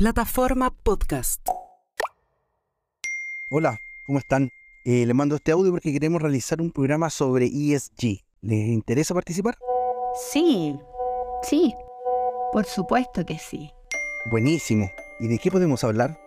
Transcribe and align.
Plataforma 0.00 0.70
Podcast. 0.70 1.46
Hola, 3.50 3.78
¿cómo 4.06 4.18
están? 4.18 4.48
Eh, 4.86 5.04
les 5.04 5.14
mando 5.14 5.34
este 5.36 5.52
audio 5.52 5.72
porque 5.72 5.92
queremos 5.92 6.22
realizar 6.22 6.62
un 6.62 6.70
programa 6.70 7.10
sobre 7.10 7.44
ESG. 7.44 8.22
¿Les 8.40 8.68
interesa 8.68 9.12
participar? 9.12 9.58
Sí, 10.32 10.74
sí, 11.42 11.74
por 12.50 12.64
supuesto 12.64 13.26
que 13.26 13.38
sí. 13.38 13.70
Buenísimo. 14.30 14.90
¿Y 15.18 15.28
de 15.28 15.36
qué 15.36 15.50
podemos 15.50 15.84
hablar? 15.84 16.18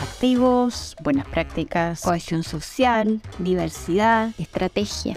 Activos, 0.00 0.94
buenas 1.02 1.26
prácticas, 1.26 2.02
cohesión 2.02 2.44
social, 2.44 3.20
diversidad, 3.40 4.30
estrategia, 4.38 5.16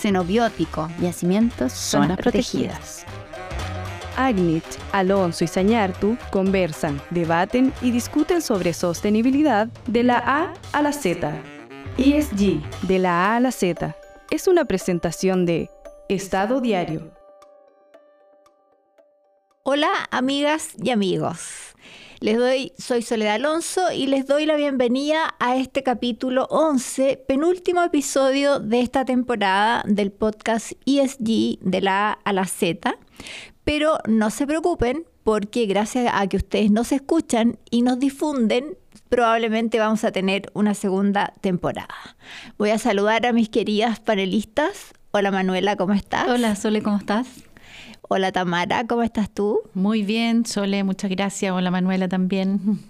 xenobiótico, 0.00 0.88
yacimientos, 1.00 1.72
zonas 1.72 2.18
protegidas. 2.18 3.04
Agnit, 4.16 4.64
Alonso 4.92 5.44
y 5.44 5.48
Sañartu 5.48 6.16
conversan, 6.30 7.00
debaten 7.10 7.72
y 7.82 7.90
discuten 7.90 8.42
sobre 8.42 8.72
sostenibilidad 8.72 9.68
de 9.86 10.02
la 10.02 10.18
A 10.18 10.54
a 10.72 10.82
la 10.82 10.92
Z. 10.92 11.32
ESG, 11.98 12.60
de 12.82 12.98
la 12.98 13.32
A 13.32 13.36
a 13.36 13.40
la 13.40 13.52
Z, 13.52 13.96
es 14.30 14.48
una 14.48 14.64
presentación 14.64 15.46
de 15.46 15.70
Estado 16.08 16.60
Diario. 16.60 17.12
Hola 19.62 19.88
amigas 20.10 20.70
y 20.82 20.90
amigos. 20.90 21.74
Les 22.20 22.38
doy, 22.38 22.72
soy 22.78 23.02
Soledad 23.02 23.34
Alonso 23.34 23.92
y 23.92 24.06
les 24.06 24.26
doy 24.26 24.46
la 24.46 24.56
bienvenida 24.56 25.34
a 25.40 25.56
este 25.56 25.82
capítulo 25.82 26.46
11, 26.48 27.22
penúltimo 27.28 27.82
episodio 27.82 28.60
de 28.60 28.80
esta 28.80 29.04
temporada 29.04 29.84
del 29.86 30.10
podcast 30.10 30.72
ESG 30.86 31.58
de 31.60 31.80
la 31.82 32.12
A 32.12 32.12
a 32.24 32.32
la 32.32 32.46
Z. 32.46 32.98
Pero 33.64 33.98
no 34.06 34.30
se 34.30 34.46
preocupen 34.46 35.04
porque 35.22 35.66
gracias 35.66 36.10
a 36.12 36.26
que 36.26 36.36
ustedes 36.36 36.70
nos 36.70 36.92
escuchan 36.92 37.58
y 37.70 37.82
nos 37.82 37.98
difunden, 37.98 38.76
probablemente 39.08 39.78
vamos 39.78 40.04
a 40.04 40.12
tener 40.12 40.50
una 40.54 40.74
segunda 40.74 41.32
temporada. 41.40 42.16
Voy 42.58 42.70
a 42.70 42.78
saludar 42.78 43.24
a 43.26 43.32
mis 43.32 43.48
queridas 43.48 44.00
panelistas. 44.00 44.92
Hola 45.12 45.30
Manuela, 45.30 45.76
¿cómo 45.76 45.94
estás? 45.94 46.28
Hola 46.28 46.56
Sole, 46.56 46.82
¿cómo 46.82 46.98
estás? 46.98 47.26
Hola 48.06 48.32
Tamara, 48.32 48.86
¿cómo 48.86 49.02
estás 49.02 49.30
tú? 49.30 49.60
Muy 49.72 50.02
bien, 50.02 50.44
Sole, 50.44 50.84
muchas 50.84 51.10
gracias. 51.10 51.52
Hola 51.52 51.70
Manuela 51.70 52.06
también. 52.06 52.80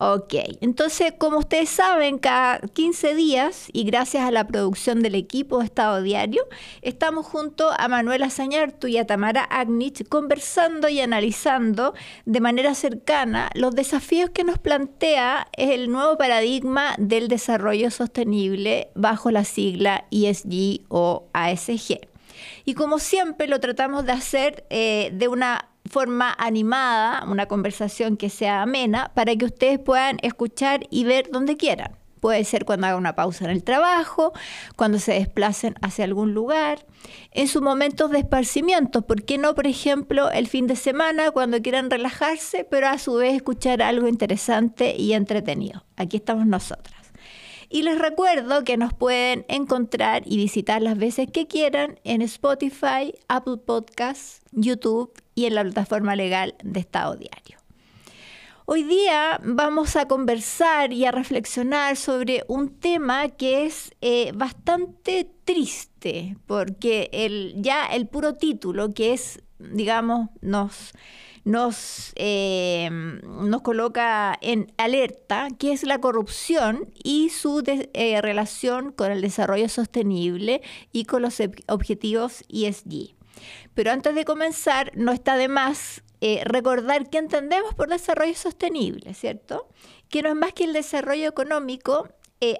Ok, 0.00 0.34
entonces 0.60 1.12
como 1.18 1.38
ustedes 1.38 1.70
saben, 1.70 2.18
cada 2.18 2.60
15 2.60 3.16
días 3.16 3.68
y 3.72 3.82
gracias 3.82 4.22
a 4.22 4.30
la 4.30 4.46
producción 4.46 5.02
del 5.02 5.16
equipo 5.16 5.58
de 5.58 5.64
Estado 5.64 6.02
Diario, 6.02 6.44
estamos 6.82 7.26
junto 7.26 7.72
a 7.76 7.88
Manuela 7.88 8.30
Sañartu 8.30 8.86
y 8.86 8.96
a 8.96 9.08
Tamara 9.08 9.42
Agnich 9.42 10.08
conversando 10.08 10.88
y 10.88 11.00
analizando 11.00 11.94
de 12.26 12.40
manera 12.40 12.76
cercana 12.76 13.50
los 13.54 13.74
desafíos 13.74 14.30
que 14.30 14.44
nos 14.44 14.58
plantea 14.58 15.48
el 15.56 15.90
nuevo 15.90 16.16
paradigma 16.16 16.94
del 16.98 17.26
desarrollo 17.26 17.90
sostenible 17.90 18.90
bajo 18.94 19.32
la 19.32 19.42
sigla 19.42 20.04
ESG 20.12 20.82
o 20.90 21.26
ASG. 21.32 21.98
Y 22.64 22.74
como 22.74 23.00
siempre 23.00 23.48
lo 23.48 23.58
tratamos 23.58 24.04
de 24.04 24.12
hacer 24.12 24.64
eh, 24.70 25.10
de 25.12 25.26
una 25.26 25.67
forma 25.90 26.34
animada, 26.38 27.24
una 27.26 27.46
conversación 27.46 28.16
que 28.16 28.30
sea 28.30 28.62
amena, 28.62 29.12
para 29.14 29.34
que 29.36 29.46
ustedes 29.46 29.78
puedan 29.78 30.18
escuchar 30.22 30.86
y 30.90 31.04
ver 31.04 31.30
donde 31.30 31.56
quieran. 31.56 31.96
Puede 32.20 32.44
ser 32.44 32.64
cuando 32.64 32.86
hagan 32.86 32.98
una 32.98 33.14
pausa 33.14 33.44
en 33.44 33.50
el 33.50 33.62
trabajo, 33.62 34.32
cuando 34.76 34.98
se 34.98 35.12
desplacen 35.12 35.74
hacia 35.82 36.04
algún 36.04 36.34
lugar, 36.34 36.84
en 37.30 37.48
sus 37.48 37.62
momentos 37.62 38.10
de 38.10 38.18
esparcimiento. 38.18 39.02
¿Por 39.02 39.24
qué 39.24 39.38
no, 39.38 39.54
por 39.54 39.66
ejemplo, 39.66 40.30
el 40.30 40.48
fin 40.48 40.66
de 40.66 40.76
semana, 40.76 41.30
cuando 41.30 41.62
quieran 41.62 41.90
relajarse, 41.90 42.64
pero 42.64 42.88
a 42.88 42.98
su 42.98 43.14
vez 43.14 43.34
escuchar 43.34 43.82
algo 43.82 44.08
interesante 44.08 44.96
y 44.96 45.12
entretenido? 45.12 45.84
Aquí 45.96 46.16
estamos 46.16 46.46
nosotras. 46.46 46.98
Y 47.70 47.82
les 47.82 47.98
recuerdo 47.98 48.64
que 48.64 48.78
nos 48.78 48.94
pueden 48.94 49.44
encontrar 49.48 50.22
y 50.24 50.38
visitar 50.38 50.80
las 50.80 50.96
veces 50.96 51.30
que 51.30 51.46
quieran 51.46 52.00
en 52.02 52.22
Spotify, 52.22 53.14
Apple 53.28 53.58
Podcasts, 53.58 54.40
YouTube 54.52 55.12
y 55.38 55.46
en 55.46 55.54
la 55.54 55.62
plataforma 55.62 56.16
legal 56.16 56.56
de 56.64 56.80
Estado 56.80 57.14
Diario. 57.14 57.58
Hoy 58.64 58.82
día 58.82 59.40
vamos 59.44 59.94
a 59.94 60.08
conversar 60.08 60.92
y 60.92 61.04
a 61.04 61.12
reflexionar 61.12 61.96
sobre 61.96 62.42
un 62.48 62.80
tema 62.80 63.28
que 63.28 63.64
es 63.64 63.92
eh, 64.00 64.32
bastante 64.34 65.30
triste, 65.44 66.36
porque 66.46 67.08
el, 67.12 67.54
ya 67.56 67.86
el 67.86 68.08
puro 68.08 68.34
título, 68.34 68.92
que 68.94 69.12
es, 69.12 69.40
digamos, 69.60 70.28
nos 70.40 70.92
nos, 71.44 72.12
eh, 72.16 72.90
nos 72.90 73.62
coloca 73.62 74.36
en 74.42 74.70
alerta, 74.76 75.48
que 75.58 75.72
es 75.72 75.82
la 75.84 75.98
corrupción 75.98 76.92
y 77.02 77.30
su 77.30 77.62
eh, 77.64 78.20
relación 78.20 78.92
con 78.92 79.12
el 79.12 79.22
desarrollo 79.22 79.70
sostenible 79.70 80.60
y 80.92 81.04
con 81.04 81.22
los 81.22 81.40
objetivos 81.68 82.44
ESG. 82.50 83.17
Pero 83.74 83.90
antes 83.92 84.14
de 84.14 84.24
comenzar, 84.24 84.92
no 84.96 85.12
está 85.12 85.36
de 85.36 85.48
más 85.48 86.02
eh, 86.20 86.42
recordar 86.44 87.10
qué 87.10 87.18
entendemos 87.18 87.74
por 87.74 87.88
desarrollo 87.88 88.34
sostenible, 88.34 89.14
¿cierto? 89.14 89.68
Que 90.08 90.22
no 90.22 90.30
es 90.30 90.34
más 90.34 90.52
que 90.52 90.64
el 90.64 90.72
desarrollo 90.72 91.28
económico 91.28 92.08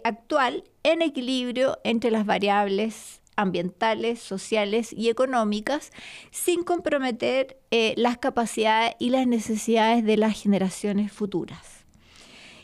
actual 0.02 0.64
en 0.82 1.02
equilibrio 1.02 1.78
entre 1.84 2.10
las 2.10 2.26
variables 2.26 3.22
ambientales, 3.38 4.18
sociales 4.20 4.92
y 4.92 5.08
económicas 5.08 5.92
sin 6.32 6.64
comprometer 6.64 7.56
eh, 7.70 7.94
las 7.96 8.18
capacidades 8.18 8.94
y 8.98 9.10
las 9.10 9.26
necesidades 9.26 10.04
de 10.04 10.16
las 10.16 10.42
generaciones 10.42 11.12
futuras. 11.12 11.77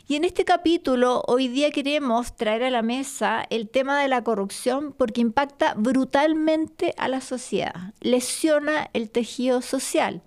Y 0.07 0.15
en 0.15 0.23
este 0.23 0.45
capítulo 0.45 1.23
hoy 1.25 1.47
día 1.47 1.71
queremos 1.71 2.35
traer 2.35 2.63
a 2.63 2.69
la 2.69 2.83
mesa 2.83 3.43
el 3.49 3.67
tema 3.67 3.99
de 3.99 4.07
la 4.07 4.23
corrupción 4.23 4.93
porque 4.95 5.19
impacta 5.19 5.73
brutalmente 5.75 6.93
a 6.99 7.07
la 7.07 7.21
sociedad, 7.21 7.91
lesiona 8.01 8.91
el 8.93 9.09
tejido 9.09 9.63
social, 9.63 10.21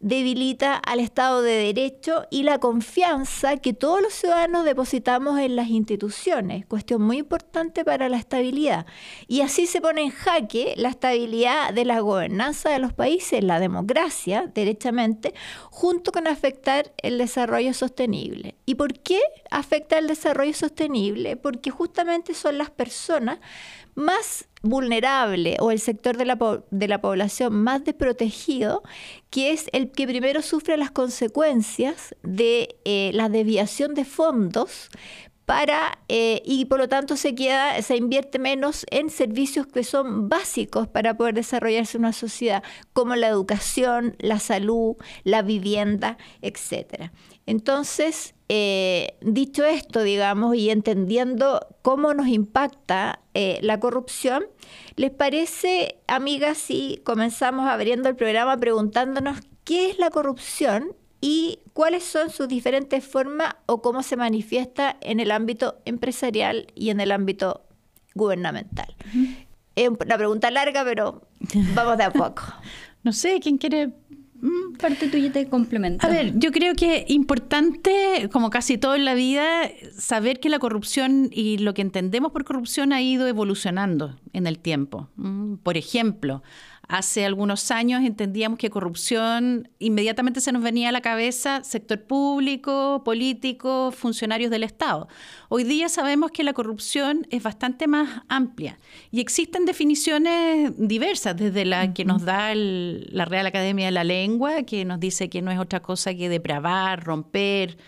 debilita 0.00 0.74
al 0.76 1.00
Estado 1.00 1.42
de 1.42 1.52
Derecho 1.52 2.26
y 2.30 2.42
la 2.42 2.58
confianza 2.58 3.56
que 3.56 3.72
todos 3.72 4.00
los 4.02 4.12
ciudadanos 4.14 4.64
depositamos 4.64 5.38
en 5.38 5.56
las 5.56 5.68
instituciones, 5.68 6.66
cuestión 6.66 7.02
muy 7.02 7.18
importante 7.18 7.84
para 7.84 8.08
la 8.08 8.16
estabilidad. 8.16 8.86
Y 9.28 9.40
así 9.40 9.66
se 9.66 9.80
pone 9.80 10.02
en 10.02 10.10
jaque 10.10 10.74
la 10.76 10.88
estabilidad 10.88 11.72
de 11.72 11.84
la 11.84 12.00
gobernanza 12.00 12.70
de 12.70 12.78
los 12.78 12.92
países, 12.92 13.42
la 13.42 13.60
democracia, 13.60 14.50
derechamente, 14.54 15.34
junto 15.70 16.12
con 16.12 16.26
afectar 16.26 16.92
el 17.02 17.18
desarrollo 17.18 17.74
sostenible. 17.74 18.56
¿Y 18.66 18.74
por 18.74 18.94
qué? 19.00 19.20
afecta 19.50 19.98
el 19.98 20.06
desarrollo 20.06 20.54
sostenible? 20.54 21.36
Porque 21.36 21.70
justamente 21.70 22.34
son 22.34 22.58
las 22.58 22.70
personas 22.70 23.38
más 23.94 24.46
vulnerables 24.68 25.56
o 25.60 25.70
el 25.70 25.78
sector 25.78 26.16
de 26.16 26.24
la, 26.24 26.62
de 26.70 26.88
la 26.88 27.00
población 27.00 27.54
más 27.62 27.84
desprotegido, 27.84 28.82
que 29.30 29.52
es 29.52 29.68
el 29.72 29.90
que 29.90 30.06
primero 30.06 30.42
sufre 30.42 30.76
las 30.76 30.90
consecuencias 30.90 32.14
de 32.22 32.76
eh, 32.84 33.10
la 33.14 33.28
desviación 33.28 33.94
de 33.94 34.04
fondos 34.04 34.90
para 35.46 36.00
eh, 36.08 36.42
y 36.44 36.64
por 36.64 36.80
lo 36.80 36.88
tanto 36.88 37.16
se 37.16 37.36
queda 37.36 37.80
se 37.80 37.96
invierte 37.96 38.40
menos 38.40 38.84
en 38.90 39.10
servicios 39.10 39.66
que 39.68 39.84
son 39.84 40.28
básicos 40.28 40.88
para 40.88 41.16
poder 41.16 41.34
desarrollarse 41.34 41.96
una 41.96 42.12
sociedad 42.12 42.64
como 42.92 43.14
la 43.14 43.28
educación, 43.28 44.16
la 44.18 44.40
salud, 44.40 44.96
la 45.22 45.42
vivienda, 45.42 46.18
etcétera. 46.42 47.12
Entonces, 47.46 48.34
eh, 48.48 49.16
dicho 49.20 49.64
esto, 49.64 50.02
digamos, 50.02 50.56
y 50.56 50.70
entendiendo 50.70 51.64
cómo 51.82 52.12
nos 52.12 52.26
impacta 52.26 53.20
eh, 53.34 53.60
la 53.62 53.78
corrupción, 53.78 54.46
¿les 54.96 55.12
parece, 55.12 55.98
amigas, 56.08 56.58
si 56.58 57.00
comenzamos 57.04 57.68
abriendo 57.68 58.08
el 58.08 58.16
programa 58.16 58.56
preguntándonos 58.56 59.38
qué 59.62 59.90
es 59.90 59.98
la 59.98 60.10
corrupción 60.10 60.96
y 61.20 61.60
cuáles 61.72 62.04
son 62.04 62.30
sus 62.30 62.48
diferentes 62.48 63.04
formas 63.04 63.56
o 63.66 63.82
cómo 63.82 64.02
se 64.02 64.16
manifiesta 64.16 64.96
en 65.00 65.20
el 65.20 65.30
ámbito 65.30 65.78
empresarial 65.84 66.66
y 66.74 66.90
en 66.90 67.00
el 67.00 67.12
ámbito 67.12 67.64
gubernamental? 68.14 68.94
Es 69.74 69.88
una 69.88 70.16
pregunta 70.16 70.50
larga, 70.50 70.84
pero 70.84 71.22
vamos 71.74 71.98
de 71.98 72.04
a 72.04 72.10
poco. 72.10 72.42
no 73.02 73.12
sé, 73.12 73.40
¿quién 73.40 73.58
quiere 73.58 73.92
Mm, 74.40 74.76
parte 74.76 75.08
tuya 75.08 75.32
te 75.32 75.48
complementa. 75.48 76.06
A 76.06 76.10
ver, 76.10 76.38
yo 76.38 76.52
creo 76.52 76.74
que 76.74 76.98
es 76.98 77.10
importante, 77.10 78.28
como 78.30 78.50
casi 78.50 78.76
todo 78.76 78.94
en 78.94 79.04
la 79.04 79.14
vida, 79.14 79.70
saber 79.96 80.40
que 80.40 80.48
la 80.48 80.58
corrupción 80.58 81.30
y 81.32 81.58
lo 81.58 81.74
que 81.74 81.82
entendemos 81.82 82.32
por 82.32 82.44
corrupción 82.44 82.92
ha 82.92 83.00
ido 83.00 83.26
evolucionando 83.26 84.16
en 84.32 84.46
el 84.46 84.58
tiempo. 84.58 85.08
Mm, 85.16 85.56
por 85.56 85.76
ejemplo, 85.76 86.42
Hace 86.88 87.24
algunos 87.24 87.72
años 87.72 88.04
entendíamos 88.04 88.58
que 88.58 88.70
corrupción 88.70 89.68
inmediatamente 89.80 90.40
se 90.40 90.52
nos 90.52 90.62
venía 90.62 90.90
a 90.90 90.92
la 90.92 91.00
cabeza 91.00 91.64
sector 91.64 92.02
público, 92.04 93.02
político, 93.04 93.90
funcionarios 93.90 94.52
del 94.52 94.62
Estado. 94.62 95.08
Hoy 95.48 95.64
día 95.64 95.88
sabemos 95.88 96.30
que 96.30 96.44
la 96.44 96.52
corrupción 96.52 97.26
es 97.30 97.42
bastante 97.42 97.88
más 97.88 98.22
amplia 98.28 98.78
y 99.10 99.20
existen 99.20 99.64
definiciones 99.64 100.72
diversas, 100.76 101.36
desde 101.36 101.64
la 101.64 101.92
que 101.92 102.04
nos 102.04 102.24
da 102.24 102.54
la 102.54 103.24
Real 103.24 103.46
Academia 103.46 103.86
de 103.86 103.92
la 103.92 104.04
Lengua, 104.04 104.62
que 104.62 104.84
nos 104.84 105.00
dice 105.00 105.28
que 105.28 105.42
no 105.42 105.50
es 105.50 105.58
otra 105.58 105.80
cosa 105.80 106.14
que 106.14 106.28
depravar, 106.28 107.02
romper, 107.02 107.78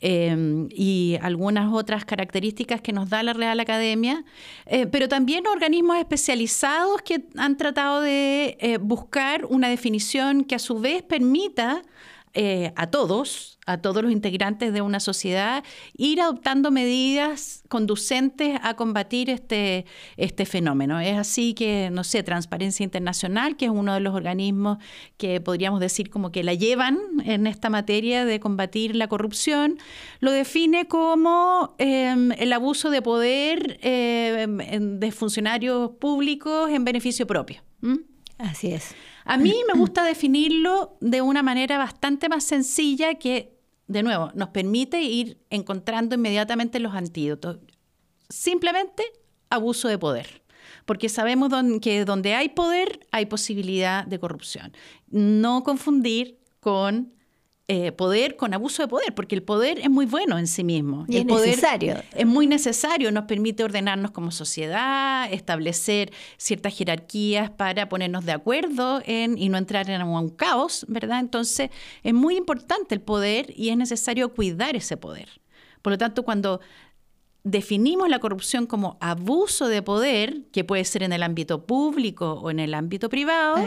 Em, 0.00 0.68
y 0.70 1.18
algunas 1.22 1.72
otras 1.72 2.04
características 2.04 2.80
que 2.80 2.92
nos 2.92 3.10
da 3.10 3.24
la 3.24 3.32
Real 3.32 3.58
Academia, 3.58 4.24
eh, 4.66 4.86
pero 4.86 5.08
también 5.08 5.44
organismos 5.48 5.96
especializados 5.96 7.02
que 7.02 7.24
han 7.36 7.56
tratado 7.56 8.00
de 8.00 8.56
eh, 8.60 8.78
buscar 8.80 9.44
una 9.46 9.68
definición 9.68 10.44
que 10.44 10.54
a 10.54 10.60
su 10.60 10.78
vez 10.78 11.02
permita 11.02 11.82
eh, 12.40 12.72
a 12.76 12.86
todos, 12.86 13.58
a 13.66 13.78
todos 13.78 14.00
los 14.00 14.12
integrantes 14.12 14.72
de 14.72 14.80
una 14.80 15.00
sociedad, 15.00 15.64
ir 15.96 16.20
adoptando 16.20 16.70
medidas 16.70 17.64
conducentes 17.68 18.60
a 18.62 18.74
combatir 18.74 19.28
este, 19.28 19.86
este 20.16 20.46
fenómeno. 20.46 21.00
Es 21.00 21.18
así 21.18 21.52
que, 21.52 21.90
no 21.90 22.04
sé, 22.04 22.22
Transparencia 22.22 22.84
Internacional, 22.84 23.56
que 23.56 23.64
es 23.64 23.72
uno 23.72 23.92
de 23.92 23.98
los 23.98 24.14
organismos 24.14 24.78
que 25.16 25.40
podríamos 25.40 25.80
decir 25.80 26.10
como 26.10 26.30
que 26.30 26.44
la 26.44 26.54
llevan 26.54 27.00
en 27.24 27.48
esta 27.48 27.70
materia 27.70 28.24
de 28.24 28.38
combatir 28.38 28.94
la 28.94 29.08
corrupción, 29.08 29.76
lo 30.20 30.30
define 30.30 30.86
como 30.86 31.74
em, 31.78 32.30
el 32.38 32.52
abuso 32.52 32.88
de 32.90 33.02
poder 33.02 33.80
em, 33.82 35.00
de 35.00 35.10
funcionarios 35.10 35.90
públicos 35.98 36.70
en 36.70 36.84
beneficio 36.84 37.26
propio. 37.26 37.62
Así 38.38 38.70
es. 38.70 38.94
A 39.28 39.36
mí 39.36 39.54
me 39.70 39.78
gusta 39.78 40.04
definirlo 40.04 40.96
de 41.00 41.20
una 41.20 41.42
manera 41.42 41.76
bastante 41.76 42.30
más 42.30 42.44
sencilla 42.44 43.16
que, 43.16 43.58
de 43.86 44.02
nuevo, 44.02 44.30
nos 44.34 44.48
permite 44.48 45.02
ir 45.02 45.38
encontrando 45.50 46.14
inmediatamente 46.14 46.80
los 46.80 46.94
antídotos. 46.94 47.58
Simplemente 48.30 49.04
abuso 49.50 49.86
de 49.88 49.98
poder 49.98 50.42
porque 50.86 51.10
sabemos 51.10 51.52
que 51.82 52.06
donde 52.06 52.34
hay 52.34 52.48
poder 52.48 53.06
hay 53.10 53.26
posibilidad 53.26 54.06
de 54.06 54.18
corrupción. 54.18 54.72
No 55.10 55.62
confundir 55.62 56.38
con 56.60 57.12
eh, 57.70 57.92
poder 57.92 58.36
con 58.36 58.54
abuso 58.54 58.82
de 58.82 58.88
poder, 58.88 59.14
porque 59.14 59.34
el 59.34 59.42
poder 59.42 59.78
es 59.78 59.90
muy 59.90 60.06
bueno 60.06 60.38
en 60.38 60.46
sí 60.46 60.64
mismo. 60.64 61.04
Y 61.06 61.18
el 61.18 61.20
es 61.22 61.26
necesario. 61.26 61.96
Es 62.16 62.26
muy 62.26 62.46
necesario, 62.46 63.12
nos 63.12 63.24
permite 63.24 63.62
ordenarnos 63.62 64.10
como 64.10 64.30
sociedad, 64.30 65.30
establecer 65.30 66.10
ciertas 66.38 66.74
jerarquías 66.74 67.50
para 67.50 67.90
ponernos 67.90 68.24
de 68.24 68.32
acuerdo 68.32 69.02
en, 69.04 69.36
y 69.36 69.50
no 69.50 69.58
entrar 69.58 69.90
en 69.90 70.00
un 70.00 70.30
caos, 70.30 70.86
¿verdad? 70.88 71.20
Entonces, 71.20 71.68
es 72.02 72.14
muy 72.14 72.38
importante 72.38 72.94
el 72.94 73.02
poder 73.02 73.52
y 73.54 73.68
es 73.68 73.76
necesario 73.76 74.32
cuidar 74.32 74.74
ese 74.74 74.96
poder. 74.96 75.28
Por 75.82 75.92
lo 75.92 75.98
tanto, 75.98 76.24
cuando 76.24 76.60
definimos 77.44 78.08
la 78.08 78.18
corrupción 78.18 78.66
como 78.66 78.96
abuso 79.00 79.68
de 79.68 79.80
poder, 79.80 80.42
que 80.52 80.64
puede 80.64 80.84
ser 80.84 81.02
en 81.02 81.12
el 81.12 81.22
ámbito 81.22 81.64
público 81.64 82.32
o 82.32 82.50
en 82.50 82.58
el 82.58 82.74
ámbito 82.74 83.08
privado, 83.08 83.64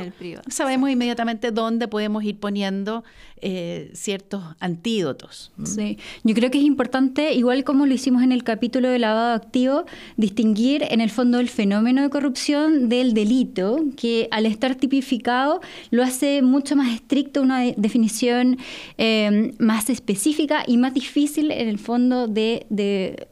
sabemos 0.50 0.90
inmediatamente 0.90 1.52
dónde 1.52 1.88
podemos 1.88 2.24
ir 2.24 2.38
poniendo 2.38 3.04
eh, 3.38 3.90
ciertos 3.94 4.44
antídotos. 4.60 5.52
Sí, 5.64 5.98
yo 6.24 6.36
creo 6.36 6.52
que 6.52 6.60
es 6.60 6.64
importante, 6.64 7.34
igual 7.34 7.64
como 7.64 7.86
lo 7.86 7.94
hicimos 7.94 8.24
en 8.24 8.32
el 8.32 8.44
capítulo 8.44 8.90
de 8.90 9.00
lavado 9.00 9.34
activo, 9.34 9.86
distinguir 10.18 10.84
en 10.90 11.02
el 11.02 11.10
fondo 11.10 11.40
el 11.40 11.50
fenómeno 11.50 12.02
de 12.02 12.10
corrupción 12.10 12.90
del 12.90 13.14
delito, 13.14 13.80
que 13.96 14.28
al 14.32 14.46
estar 14.46 14.76
tipificado 14.76 15.62
lo 15.90 16.04
hace 16.04 16.42
mucho 16.42 16.76
más 16.76 16.94
estricto, 16.94 17.42
una 17.42 17.62
definición 17.78 18.58
eh, 18.98 19.54
más 19.60 19.90
específica 19.90 20.64
y 20.68 20.78
más 20.78 20.94
difícil 20.94 21.52
en 21.52 21.68
el 21.68 21.80
fondo 21.80 22.28
de 22.28 22.66
de 22.70 23.28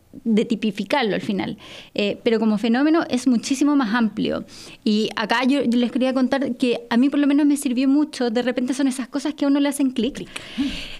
tipificarlo 0.47 1.15
al 1.15 1.21
final. 1.21 1.57
Eh, 1.93 2.19
pero 2.23 2.39
como 2.39 2.57
fenómeno 2.57 3.03
es 3.09 3.27
muchísimo 3.27 3.75
más 3.75 3.93
amplio. 3.93 4.45
Y 4.83 5.09
acá 5.15 5.43
yo, 5.45 5.61
les 5.61 5.91
quería 5.91 6.13
contar 6.13 6.55
que 6.55 6.81
a 6.89 6.97
mí 6.97 7.09
por 7.09 7.19
lo 7.19 7.27
menos 7.27 7.45
me 7.45 7.57
sirvió 7.57 7.87
mucho, 7.87 8.29
de 8.29 8.41
repente 8.41 8.73
son 8.73 8.87
esas 8.87 9.07
cosas 9.07 9.33
que 9.33 9.45
a 9.45 9.47
uno 9.47 9.59
le 9.59 9.69
hacen 9.69 9.91
clic. 9.91 10.27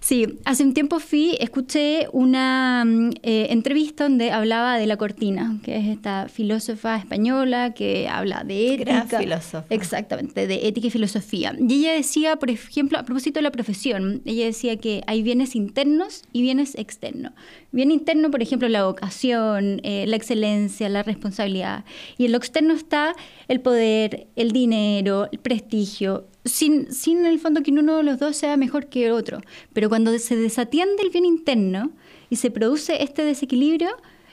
Sí, 0.01 0.39
hace 0.45 0.63
un 0.63 0.73
tiempo 0.73 0.99
fui, 0.99 1.35
escuché 1.39 2.07
una 2.13 2.83
mm, 2.85 3.09
eh, 3.23 3.47
entrevista 3.49 4.03
donde 4.05 4.31
hablaba 4.31 4.77
de 4.77 4.87
la 4.87 4.97
cortina, 4.97 5.59
que 5.63 5.77
es 5.77 5.87
esta 5.87 6.27
filósofa 6.29 6.97
española 6.97 7.73
que 7.73 8.07
habla 8.07 8.43
de 8.43 8.73
ética. 8.73 9.05
Gran 9.05 9.21
filósofa. 9.21 9.65
Exactamente, 9.69 10.47
de 10.47 10.67
ética 10.67 10.87
y 10.87 10.91
filosofía. 10.91 11.55
Y 11.59 11.73
ella 11.73 11.93
decía, 11.93 12.35
por 12.37 12.49
ejemplo, 12.49 12.97
a 12.97 13.03
propósito 13.03 13.39
de 13.39 13.43
la 13.43 13.51
profesión, 13.51 14.21
ella 14.25 14.45
decía 14.45 14.77
que 14.77 15.03
hay 15.07 15.23
bienes 15.23 15.55
internos 15.55 16.23
y 16.31 16.41
bienes 16.41 16.75
externos. 16.75 17.33
Bien 17.71 17.91
interno, 17.91 18.31
por 18.31 18.41
ejemplo, 18.41 18.67
la 18.67 18.85
vocación, 18.85 18.98
eh, 19.83 20.05
la 20.07 20.15
excelencia, 20.15 20.89
la 20.89 21.03
responsabilidad. 21.03 21.85
Y 22.17 22.25
en 22.25 22.31
lo 22.31 22.37
externo 22.37 22.73
está 22.73 23.15
el 23.47 23.61
poder, 23.61 24.27
el 24.35 24.51
dinero, 24.51 25.27
el 25.31 25.39
prestigio, 25.39 26.27
sin, 26.45 26.91
sin 26.91 27.19
en 27.19 27.25
el 27.27 27.39
fondo 27.39 27.61
que 27.61 27.71
uno 27.71 27.97
de 27.97 28.03
los 28.03 28.19
dos 28.19 28.35
sea 28.37 28.57
mejor 28.57 28.87
que 28.87 29.05
el 29.05 29.11
otro. 29.11 29.41
Pero 29.73 29.89
cuando 29.89 30.17
se 30.19 30.35
desatiende 30.35 31.03
el 31.03 31.09
bien 31.09 31.25
interno 31.25 31.91
y 32.29 32.37
se 32.37 32.51
produce 32.51 33.03
este 33.03 33.23
desequilibrio, 33.23 33.89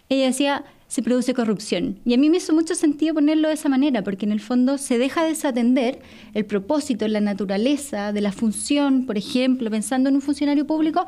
ella 0.08 0.26
decía, 0.26 0.64
se 0.88 1.02
produce 1.02 1.34
corrupción. 1.34 1.98
Y 2.04 2.14
a 2.14 2.18
mí 2.18 2.30
me 2.30 2.36
hizo 2.36 2.52
mucho 2.52 2.74
sentido 2.74 3.14
ponerlo 3.14 3.48
de 3.48 3.54
esa 3.54 3.68
manera, 3.68 4.02
porque 4.02 4.24
en 4.24 4.32
el 4.32 4.40
fondo 4.40 4.78
se 4.78 4.98
deja 4.98 5.24
desatender 5.24 5.98
el 6.34 6.44
propósito, 6.44 7.08
la 7.08 7.20
naturaleza 7.20 8.12
de 8.12 8.20
la 8.20 8.32
función, 8.32 9.06
por 9.06 9.18
ejemplo, 9.18 9.70
pensando 9.70 10.08
en 10.08 10.14
un 10.14 10.22
funcionario 10.22 10.66
público, 10.66 11.06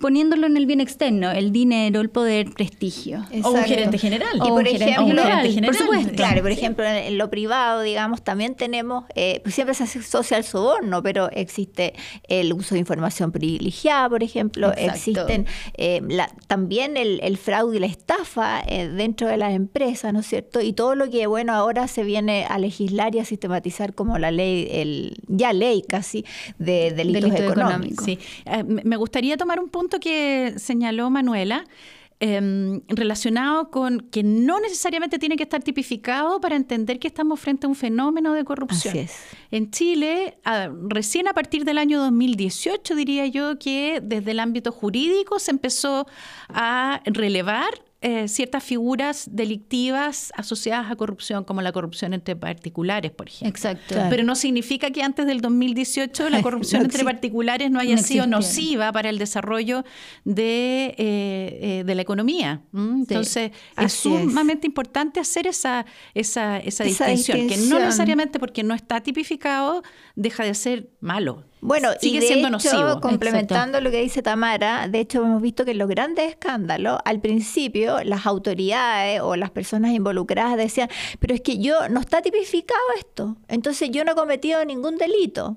poniéndolo 0.00 0.46
en 0.46 0.56
el 0.56 0.66
bien 0.66 0.80
externo, 0.80 1.30
el 1.30 1.52
dinero, 1.52 2.00
el 2.00 2.10
poder, 2.10 2.50
prestigio. 2.52 3.24
O 3.42 3.50
un 3.50 3.64
gerente 3.64 3.98
general. 3.98 4.36
Y 4.36 4.48
por 4.48 4.66
ejemplo, 4.66 5.22
por 5.64 5.74
supuesto, 5.74 6.12
claro, 6.14 6.42
por 6.42 6.50
ejemplo, 6.50 6.84
en 6.84 7.18
lo 7.18 7.30
privado, 7.30 7.82
digamos, 7.82 8.22
también 8.22 8.54
tenemos, 8.54 9.04
eh, 9.14 9.40
pues 9.42 9.54
siempre 9.54 9.74
se 9.74 9.84
asocia 9.84 10.36
al 10.36 10.44
soborno, 10.44 11.02
pero 11.02 11.30
existe 11.32 11.94
el 12.28 12.52
uso 12.52 12.74
de 12.74 12.80
información 12.80 13.32
privilegiada, 13.32 14.08
por 14.08 14.22
ejemplo, 14.22 14.72
existen 14.76 15.46
eh, 15.74 16.00
también 16.46 16.96
el, 16.96 17.36
fraude 17.36 17.76
y 17.76 17.80
la 17.80 17.86
estafa 17.86 18.62
eh, 18.66 18.88
dentro 18.88 19.15
de 19.24 19.38
las 19.38 19.54
empresas, 19.54 20.12
¿no 20.12 20.20
es 20.20 20.26
cierto? 20.26 20.60
Y 20.60 20.74
todo 20.74 20.94
lo 20.94 21.08
que, 21.08 21.26
bueno, 21.26 21.54
ahora 21.54 21.88
se 21.88 22.04
viene 22.04 22.44
a 22.44 22.58
legislar 22.58 23.14
y 23.14 23.20
a 23.20 23.24
sistematizar 23.24 23.94
como 23.94 24.18
la 24.18 24.30
ley, 24.30 24.68
el 24.70 25.16
ya 25.28 25.54
ley 25.54 25.82
casi, 25.88 26.26
de 26.58 26.92
delitos 26.94 27.32
económicos. 27.32 28.04
Sí. 28.04 28.18
me 28.66 28.96
gustaría 28.96 29.36
tomar 29.38 29.60
un 29.60 29.70
punto 29.70 29.98
que 29.98 30.54
señaló 30.58 31.08
Manuela, 31.08 31.64
em, 32.20 32.80
relacionado 32.88 33.70
con 33.70 34.00
que 34.00 34.22
no 34.22 34.60
necesariamente 34.60 35.18
tiene 35.18 35.36
que 35.36 35.44
estar 35.44 35.62
tipificado 35.62 36.40
para 36.40 36.56
entender 36.56 36.98
que 36.98 37.08
estamos 37.08 37.40
frente 37.40 37.66
a 37.66 37.68
un 37.68 37.74
fenómeno 37.74 38.34
de 38.34 38.44
corrupción. 38.44 39.06
En 39.50 39.70
Chile, 39.70 40.38
recién 40.88 41.28
a 41.28 41.32
partir 41.32 41.64
del 41.64 41.78
año 41.78 42.00
2018, 42.00 42.94
diría 42.94 43.26
yo 43.26 43.58
que 43.58 44.00
desde 44.02 44.32
el 44.32 44.40
ámbito 44.40 44.72
jurídico 44.72 45.38
se 45.38 45.50
empezó 45.50 46.06
a 46.48 47.00
relevar 47.04 47.85
eh, 48.02 48.28
ciertas 48.28 48.62
figuras 48.62 49.26
delictivas 49.32 50.30
asociadas 50.36 50.90
a 50.90 50.96
corrupción, 50.96 51.44
como 51.44 51.62
la 51.62 51.72
corrupción 51.72 52.12
entre 52.12 52.36
particulares, 52.36 53.10
por 53.10 53.28
ejemplo. 53.28 53.48
Exacto. 53.48 53.94
Pero 54.10 54.22
no 54.22 54.36
significa 54.36 54.90
que 54.90 55.02
antes 55.02 55.26
del 55.26 55.40
2018 55.40 56.28
la 56.28 56.42
corrupción 56.42 56.82
entre 56.82 57.04
particulares 57.04 57.70
no 57.70 57.80
haya 57.80 57.96
sido 57.96 58.26
nociva 58.26 58.92
para 58.92 59.08
el 59.08 59.18
desarrollo 59.18 59.82
de, 60.24 60.94
eh, 60.98 60.98
eh, 60.98 61.82
de 61.86 61.94
la 61.94 62.02
economía. 62.02 62.60
Entonces, 62.74 63.52
es 63.78 63.92
sumamente 63.94 64.66
importante 64.66 65.18
hacer 65.18 65.46
esa, 65.46 65.86
esa, 66.12 66.58
esa, 66.58 66.84
distinción, 66.84 67.48
que 67.48 67.56
no 67.56 67.78
necesariamente 67.78 68.38
porque 68.38 68.62
no 68.62 68.74
está 68.74 69.00
tipificado 69.00 69.82
deja 70.14 70.44
de 70.44 70.54
ser 70.54 70.90
malo. 71.00 71.44
Bueno, 71.66 71.88
sigue 72.00 72.22
siendo 72.22 72.48
nocivo. 72.48 73.00
Complementando 73.00 73.80
lo 73.80 73.90
que 73.90 74.00
dice 74.00 74.22
Tamara, 74.22 74.86
de 74.86 75.00
hecho 75.00 75.20
hemos 75.24 75.42
visto 75.42 75.64
que 75.64 75.72
en 75.72 75.78
los 75.78 75.88
grandes 75.88 76.28
escándalos, 76.28 77.00
al 77.04 77.20
principio 77.20 78.04
las 78.04 78.24
autoridades 78.24 79.20
o 79.20 79.34
las 79.34 79.50
personas 79.50 79.90
involucradas 79.90 80.56
decían, 80.56 80.88
pero 81.18 81.34
es 81.34 81.40
que 81.40 81.58
yo 81.58 81.88
no 81.88 81.98
está 81.98 82.22
tipificado 82.22 82.80
esto, 82.96 83.36
entonces 83.48 83.90
yo 83.90 84.04
no 84.04 84.12
he 84.12 84.14
cometido 84.14 84.64
ningún 84.64 84.96
delito. 84.96 85.56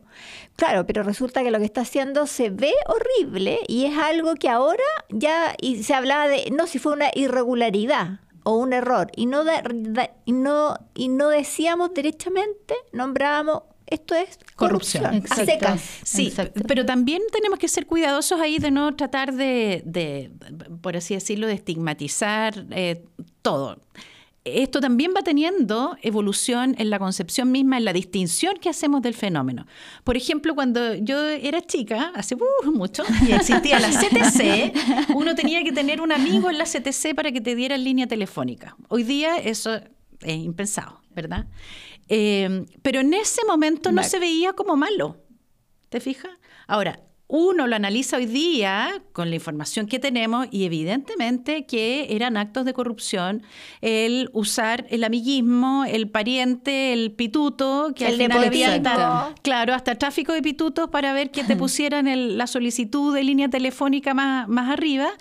Claro, 0.56 0.88
pero 0.88 1.04
resulta 1.04 1.44
que 1.44 1.52
lo 1.52 1.60
que 1.60 1.66
está 1.66 1.82
haciendo 1.82 2.26
se 2.26 2.50
ve 2.50 2.74
horrible 2.88 3.60
y 3.68 3.86
es 3.86 3.96
algo 3.96 4.34
que 4.34 4.50
ahora 4.50 4.84
ya 5.10 5.54
y 5.62 5.84
se 5.84 5.94
hablaba 5.94 6.28
de, 6.28 6.50
no, 6.50 6.66
si 6.66 6.80
fue 6.80 6.94
una 6.94 7.12
irregularidad 7.14 8.22
o 8.44 8.58
un 8.58 8.74
error 8.74 9.12
y 9.16 9.28
no, 9.28 9.44
y 10.26 10.32
no, 10.32 10.76
y 10.96 11.10
no 11.10 11.30
decíamos 11.30 11.94
derechamente, 11.94 12.74
nombrábamos 12.94 13.62
esto 13.90 14.14
es 14.14 14.38
corrupción, 14.56 15.24
a 15.30 15.36
secas. 15.36 15.82
Sí, 16.04 16.32
pero 16.68 16.86
también 16.86 17.22
tenemos 17.32 17.58
que 17.58 17.68
ser 17.68 17.88
cuidadosos 17.88 18.40
ahí 18.40 18.60
de 18.60 18.70
no 18.70 18.96
tratar 18.96 19.34
de, 19.34 20.32
por 20.82 20.96
así 20.96 21.16
decirlo, 21.16 21.48
de 21.48 21.54
estigmatizar 21.54 22.66
eh, 22.70 23.04
todo. 23.42 23.82
esto 24.46 24.80
también 24.80 25.12
va 25.18 25.24
teniendo 25.24 25.98
evolución 26.04 26.76
en 26.78 26.92
la 26.92 27.00
concepción 27.00 27.52
misma, 27.52 27.78
en 27.78 27.86
la 27.86 27.94
distinción 27.94 28.58
que 28.62 28.70
hacemos 28.70 29.02
del 29.02 29.16
fenómeno. 29.16 29.66
Por 30.04 30.16
ejemplo, 30.18 30.54
cuando 30.54 30.94
yo 30.94 31.28
era 31.28 31.62
chica, 31.62 32.12
hace 32.14 32.36
uh, 32.36 32.72
mucho, 32.72 33.04
y 33.28 33.32
existía 33.32 33.80
la 33.80 33.90
CTC, 33.90 35.16
uno 35.16 35.34
tenía 35.34 35.64
que 35.64 35.72
tener 35.72 36.00
un 36.00 36.12
amigo 36.12 36.50
en 36.50 36.60
la 36.60 36.66
CTC 36.66 37.16
para 37.16 37.32
que 37.32 37.42
te 37.42 37.56
diera 37.56 37.76
línea 37.76 38.06
telefónica. 38.06 38.76
Hoy 38.88 39.02
día 39.04 39.38
eso 39.38 39.76
es 40.22 40.36
impensado, 40.36 41.02
¿verdad? 41.16 41.48
Eh, 42.10 42.66
pero 42.82 43.00
en 43.02 43.14
ese 43.14 43.42
momento 43.48 43.92
no 43.92 44.04
se 44.04 44.20
veía 44.20 44.54
como 44.54 44.76
malo. 44.76 45.18
¿Te 45.90 46.00
fijas? 46.00 46.32
Ahora, 46.68 47.00
uno 47.32 47.68
lo 47.68 47.76
analiza 47.76 48.18
hoy 48.18 48.26
día 48.26 49.04
con 49.14 49.30
la 49.30 49.36
información 49.36 49.86
que 49.86 50.00
tenemos 50.00 50.48
y 50.50 50.64
evidentemente 50.66 51.68
que 51.68 52.08
eran 52.10 52.38
actos 52.38 52.66
de 52.66 52.74
corrupción 52.74 53.44
el 53.82 54.32
usar 54.34 54.88
el 54.90 55.04
amiguismo, 55.04 55.86
el 55.86 56.10
pariente, 56.10 56.92
el 56.92 57.12
pituto, 57.12 57.92
que 57.96 58.06
El 58.08 58.14
al 58.14 58.18
final 58.18 58.44
había 58.48 58.68
claro, 59.44 59.76
hasta 59.76 59.94
tráfico 59.94 60.34
de 60.34 60.42
pitutos 60.42 60.90
para 60.90 61.14
ver 61.14 61.30
que 61.30 61.44
te 61.44 61.56
pusieran 61.56 62.08
el- 62.08 62.36
la 62.40 62.48
solicitud 62.48 63.14
de 63.14 63.24
línea 63.24 63.48
telefónica 63.48 64.16
más, 64.16 64.48
más 64.48 64.68
arriba. 64.72 65.12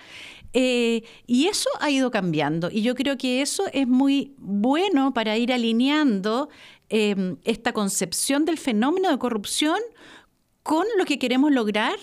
Eh, 0.53 1.03
y 1.27 1.45
eso 1.45 1.69
ha 1.79 1.91
ido 1.91 2.09
cambiando 2.09 2.71
y 2.71 2.81
yo 2.81 2.95
creo 2.95 3.19
que 3.19 3.43
eso 3.43 3.65
es 3.71 3.87
muy 3.87 4.33
bueno 4.39 5.13
para 5.13 5.37
ir 5.37 5.53
alineando 5.53 6.49
eh, 6.89 7.35
esta 7.43 7.73
concepción 7.73 8.45
del 8.45 8.57
fenómeno 8.57 9.09
de 9.09 9.17
corrupción 9.17 9.79
con 10.63 10.85
lo 10.97 11.05
que 11.05 11.19
queremos 11.19 11.51
lograr 11.51 11.95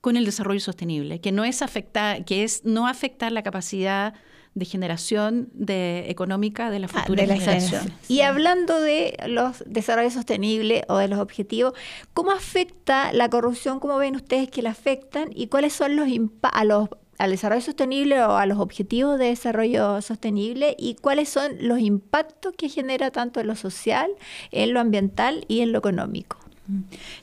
con 0.00 0.16
el 0.16 0.24
desarrollo 0.24 0.60
sostenible, 0.60 1.20
que 1.20 1.32
no 1.32 1.44
es 1.44 1.60
afectar, 1.62 2.24
que 2.24 2.44
es 2.44 2.64
no 2.64 2.86
afectar 2.86 3.32
la 3.32 3.42
capacidad 3.42 4.14
de 4.54 4.64
generación 4.64 5.48
de, 5.52 6.10
económica 6.10 6.70
de 6.70 6.80
la 6.80 6.86
Ah, 6.86 7.00
futura 7.00 7.22
de 7.22 7.28
la 7.28 7.36
generación. 7.36 7.80
generación. 7.82 7.98
Y 8.08 8.20
hablando 8.22 8.80
de 8.80 9.16
los 9.28 9.62
desarrollos 9.66 10.14
sostenibles 10.14 10.82
o 10.88 10.96
de 10.96 11.08
los 11.08 11.18
objetivos, 11.18 11.74
¿cómo 12.14 12.32
afecta 12.32 13.12
la 13.12 13.28
corrupción? 13.28 13.78
¿Cómo 13.80 13.98
ven 13.98 14.16
ustedes 14.16 14.48
que 14.50 14.62
la 14.62 14.70
afectan? 14.70 15.30
¿Y 15.34 15.48
cuáles 15.48 15.72
son 15.74 15.96
los 15.96 16.08
a 16.42 16.64
los 16.64 16.88
al 17.18 17.30
desarrollo 17.32 17.60
sostenible 17.60 18.22
o 18.22 18.36
a 18.36 18.46
los 18.46 18.58
objetivos 18.58 19.18
de 19.18 19.26
desarrollo 19.26 20.00
sostenible 20.02 20.76
y 20.78 20.94
cuáles 20.94 21.28
son 21.28 21.52
los 21.60 21.80
impactos 21.80 22.54
que 22.56 22.68
genera 22.68 23.10
tanto 23.10 23.40
en 23.40 23.48
lo 23.48 23.56
social, 23.56 24.08
en 24.52 24.72
lo 24.72 24.80
ambiental 24.80 25.44
y 25.48 25.60
en 25.60 25.72
lo 25.72 25.78
económico. 25.78 26.38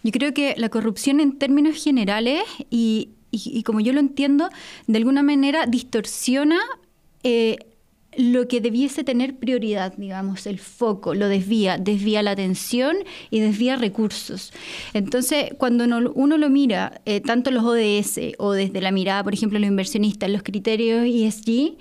Yo 0.04 0.12
creo 0.12 0.34
que 0.34 0.56
la 0.58 0.70
corrupción 0.70 1.20
en 1.20 1.38
términos 1.38 1.82
generales 1.84 2.42
y, 2.70 3.10
y- 3.32 3.62
como 3.64 3.80
yo 3.80 3.94
lo 3.94 4.00
entiendo, 4.00 4.50
de 4.88 4.98
alguna 4.98 5.22
manera 5.24 5.66
distorsiona 5.68 6.58
eh, 7.24 7.58
lo 8.17 8.48
que 8.48 8.62
debiese 8.62 9.03
tener 9.03 9.36
prioridad, 9.36 9.93
digamos, 9.98 10.45
el 10.48 10.60
foco, 10.60 11.13
lo 11.13 11.27
desvía, 11.27 11.77
desvía 11.77 12.24
la 12.24 12.31
atención 12.31 12.95
y 13.29 13.39
desvía 13.39 13.75
recursos. 13.75 14.51
Entonces, 14.93 15.48
cuando 15.57 15.88
no- 15.88 16.12
uno 16.15 16.38
lo 16.38 16.50
mira, 16.50 17.01
eh, 17.05 17.19
tanto 17.22 17.51
los 17.51 17.63
ODS 17.63 18.34
o 18.38 18.53
desde 18.53 18.81
la 18.81 18.91
mirada, 18.91 19.24
por 19.24 19.34
ejemplo, 19.34 19.60
los 19.60 19.67
inversionistas, 19.67 20.29
los 20.29 20.43
criterios 20.43 21.05
ESG, 21.05 21.77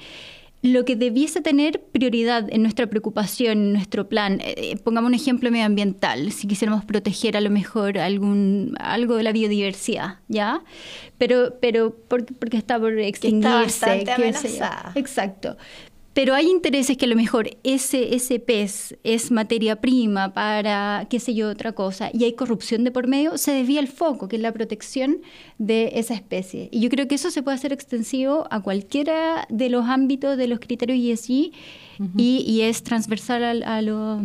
lo 0.63 0.87
que 0.87 0.97
debiese 0.97 1.43
tener 1.43 1.83
prioridad 1.83 2.47
en 2.51 2.63
nuestra 2.63 2.87
preocupación, 2.87 3.59
en 3.59 3.73
nuestro 3.75 4.09
plan, 4.09 4.41
eh, 4.41 4.55
eh, 4.57 4.77
pongamos 4.83 5.09
un 5.09 5.15
ejemplo 5.15 5.51
medioambiental, 5.51 6.33
si 6.33 6.47
quisiéramos 6.49 6.87
proteger 6.87 7.37
a 7.37 7.43
lo 7.43 7.51
mejor 7.51 7.99
algún 7.99 8.75
algo 8.81 9.17
de 9.17 9.25
la 9.25 9.33
biodiversidad, 9.33 10.21
¿ya? 10.29 10.63
Pero, 11.19 11.59
pero 11.61 11.95
porque, 12.09 12.33
porque 12.33 12.57
está 12.57 12.79
por 12.81 12.99
extinguirse. 12.99 13.85
amenazada. 14.15 14.93
Exacto. 14.95 15.57
Pero 16.15 16.33
hay 16.35 16.49
intereses 16.49 16.97
que 16.97 17.07
a 17.07 17.09
lo 17.09 17.17
mejor 17.17 17.51
ese, 17.65 18.15
ese 18.15 18.39
pez 18.39 18.97
es 19.03 19.33
materia 19.33 19.81
prima 19.81 20.33
para, 20.33 21.07
qué 21.11 21.19
sé 21.19 21.35
yo, 21.35 21.51
otra 21.51 21.73
cosa, 21.73 22.09
y 22.13 22.23
hay 22.23 22.35
corrupción 22.35 22.85
de 22.85 22.93
por 22.93 23.09
medio, 23.09 23.37
se 23.37 23.51
desvía 23.53 23.81
el 23.81 23.89
foco, 23.89 24.29
que 24.29 24.37
es 24.37 24.43
la 24.43 24.53
protección 24.53 25.19
de 25.59 25.91
esa 25.97 26.15
especie. 26.15 26.69
Y 26.71 26.79
yo 26.81 26.89
creo 26.89 27.09
que 27.09 27.17
eso 27.17 27.33
se 27.33 27.43
puede 27.43 27.57
hacer 27.57 27.73
extensivo 27.73 28.47
a 28.51 28.61
cualquiera 28.63 29.45
de 29.51 29.69
los 29.69 29.87
ámbitos 29.87 30.37
de 30.37 30.47
los 30.47 30.61
criterios 30.61 30.99
ESG 30.99 31.31
y, 32.17 32.45
y 32.47 32.61
es 32.63 32.85
transversal 32.85 33.43
al- 33.43 33.63
a, 33.65 33.83
lo, 33.83 34.21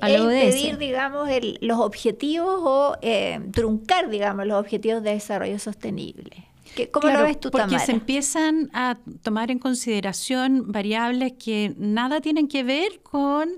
a 0.00 0.10
Es 0.10 0.18
lo 0.20 0.26
ODS. 0.28 0.32
impedir, 0.44 0.78
digamos, 0.78 1.28
el- 1.28 1.58
los 1.60 1.80
objetivos 1.80 2.60
o 2.62 2.96
eh, 3.02 3.40
truncar, 3.52 4.10
digamos, 4.10 4.46
los 4.46 4.60
objetivos 4.60 5.02
de 5.02 5.10
desarrollo 5.10 5.58
sostenible. 5.58 6.45
¿Qué- 6.76 6.90
¿Cómo 6.90 7.02
Claro, 7.08 7.20
lo 7.20 7.26
ves 7.26 7.40
tú, 7.40 7.50
porque 7.50 7.66
Tamara? 7.66 7.84
se 7.84 7.92
empiezan 7.92 8.70
a 8.72 8.96
tomar 9.22 9.50
en 9.50 9.58
consideración 9.58 10.70
variables 10.70 11.32
que 11.32 11.74
nada 11.78 12.20
tienen 12.20 12.46
que 12.46 12.62
ver 12.62 13.00
con 13.02 13.48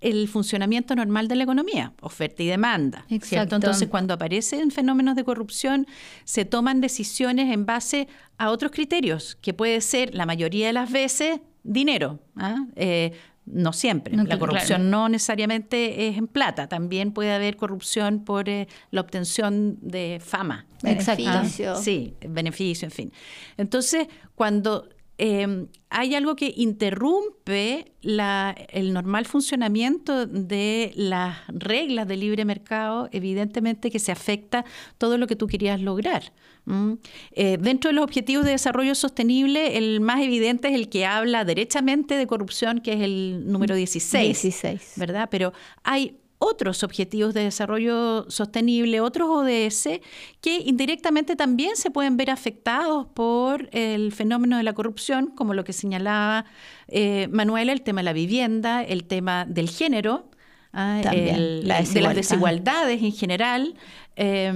el 0.00 0.28
funcionamiento 0.28 0.94
normal 0.94 1.28
de 1.28 1.34
la 1.36 1.44
economía, 1.44 1.92
oferta 2.00 2.42
y 2.42 2.46
demanda. 2.46 3.04
¿cierto? 3.08 3.14
Exacto. 3.26 3.56
Entonces, 3.56 3.88
cuando 3.88 4.14
aparecen 4.14 4.70
fenómenos 4.70 5.14
de 5.14 5.24
corrupción, 5.24 5.86
se 6.24 6.46
toman 6.46 6.80
decisiones 6.80 7.52
en 7.52 7.66
base 7.66 8.08
a 8.38 8.50
otros 8.50 8.72
criterios, 8.72 9.36
que 9.42 9.52
puede 9.52 9.78
ser 9.82 10.14
la 10.14 10.24
mayoría 10.24 10.68
de 10.68 10.72
las 10.72 10.90
veces 10.90 11.40
dinero. 11.64 12.18
¿ah? 12.36 12.64
Eh, 12.76 13.12
no 13.52 13.72
siempre. 13.72 14.16
No, 14.16 14.22
la 14.22 14.36
claro. 14.36 14.40
corrupción 14.40 14.90
no 14.90 15.08
necesariamente 15.08 16.08
es 16.08 16.16
en 16.16 16.26
plata. 16.26 16.68
También 16.68 17.12
puede 17.12 17.32
haber 17.32 17.56
corrupción 17.56 18.24
por 18.24 18.48
eh, 18.48 18.68
la 18.90 19.00
obtención 19.00 19.78
de 19.80 20.20
fama. 20.24 20.66
Exacto. 20.82 21.24
Beneficio. 21.24 21.76
Sí, 21.76 22.14
beneficio, 22.28 22.86
en 22.86 22.92
fin. 22.92 23.12
Entonces, 23.56 24.08
cuando 24.34 24.88
eh, 25.22 25.66
hay 25.90 26.14
algo 26.14 26.34
que 26.34 26.52
interrumpe 26.56 27.92
la- 28.00 28.54
el 28.70 28.92
normal 28.92 29.26
funcionamiento 29.26 30.26
de 30.26 30.92
las 30.96 31.36
reglas 31.48 32.08
del 32.08 32.20
libre 32.20 32.44
mercado, 32.44 33.08
evidentemente 33.12 33.90
que 33.90 33.98
se 33.98 34.12
afecta 34.12 34.64
todo 34.98 35.18
lo 35.18 35.26
que 35.26 35.36
tú 35.36 35.46
querías 35.46 35.80
lograr. 35.80 36.32
Eh, 37.32 37.58
dentro 37.60 37.88
de 37.88 37.94
los 37.94 38.04
objetivos 38.04 38.44
de 38.44 38.52
desarrollo 38.52 38.94
sostenible, 38.94 39.76
el 39.76 40.00
más 40.00 40.20
evidente 40.20 40.68
es 40.68 40.74
el 40.74 40.88
que 40.88 41.04
habla 41.04 41.44
derechamente 41.44 42.14
de 42.16 42.26
corrupción, 42.26 42.80
que 42.80 42.92
es 42.94 43.00
el 43.00 43.42
número 43.50 43.74
16. 43.74 44.42
16. 44.42 44.92
¿verdad? 44.96 45.28
Pero 45.30 45.52
hay 45.82 46.16
otros 46.42 46.82
objetivos 46.82 47.34
de 47.34 47.44
desarrollo 47.44 48.24
sostenible, 48.30 49.00
otros 49.00 49.28
ODS, 49.30 50.00
que 50.40 50.56
indirectamente 50.64 51.36
también 51.36 51.76
se 51.76 51.90
pueden 51.90 52.16
ver 52.16 52.30
afectados 52.30 53.06
por 53.14 53.68
el 53.72 54.10
fenómeno 54.10 54.56
de 54.56 54.62
la 54.62 54.72
corrupción, 54.72 55.26
como 55.36 55.52
lo 55.54 55.64
que 55.64 55.74
señalaba 55.74 56.46
eh, 56.88 57.28
Manuela, 57.30 57.72
el 57.72 57.82
tema 57.82 58.00
de 58.00 58.04
la 58.06 58.12
vivienda, 58.14 58.82
el 58.82 59.04
tema 59.04 59.44
del 59.44 59.68
género. 59.68 60.30
ah, 60.72 61.00
También, 61.02 61.34
el- 61.34 61.68
la 61.68 61.74
de 61.74 61.80
las 61.82 61.88
desigualdad. 61.88 62.14
desigualdades 62.16 63.02
en 63.02 63.12
general, 63.12 63.74
eh, 64.16 64.52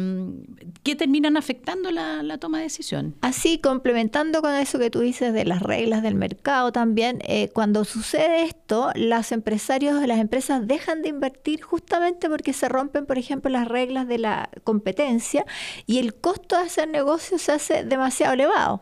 que 0.82 0.96
terminan 0.96 1.36
afectando 1.36 1.90
la, 1.90 2.38
toma 2.38 2.58
de 2.58 2.64
decisión. 2.64 3.14
Así, 3.22 3.58
complementando 3.58 4.42
con 4.42 4.54
eso 4.54 4.78
que 4.78 4.90
tú 4.90 5.00
dices 5.00 5.32
de 5.32 5.44
las 5.44 5.62
reglas 5.62 6.02
del 6.02 6.14
mercado 6.14 6.72
también, 6.72 7.20
eh, 7.26 7.48
cuando 7.48 7.84
sucede 7.84 8.44
esto, 8.44 8.90
los 8.94 9.32
empresarios, 9.32 10.06
las 10.06 10.18
empresas 10.18 10.66
dejan 10.66 11.02
de 11.02 11.08
invertir 11.08 11.62
justamente 11.62 12.28
porque 12.28 12.52
se 12.52 12.68
rompen, 12.68 13.06
por 13.06 13.18
ejemplo, 13.18 13.50
las 13.50 13.68
reglas 13.68 14.06
de 14.08 14.18
la 14.18 14.50
competencia 14.64 15.46
y 15.86 15.98
el 15.98 16.14
costo 16.14 16.56
de 16.56 16.64
hacer 16.64 16.88
negocios 16.88 17.42
se 17.42 17.52
hace 17.52 17.84
demasiado 17.84 18.34
elevado. 18.34 18.80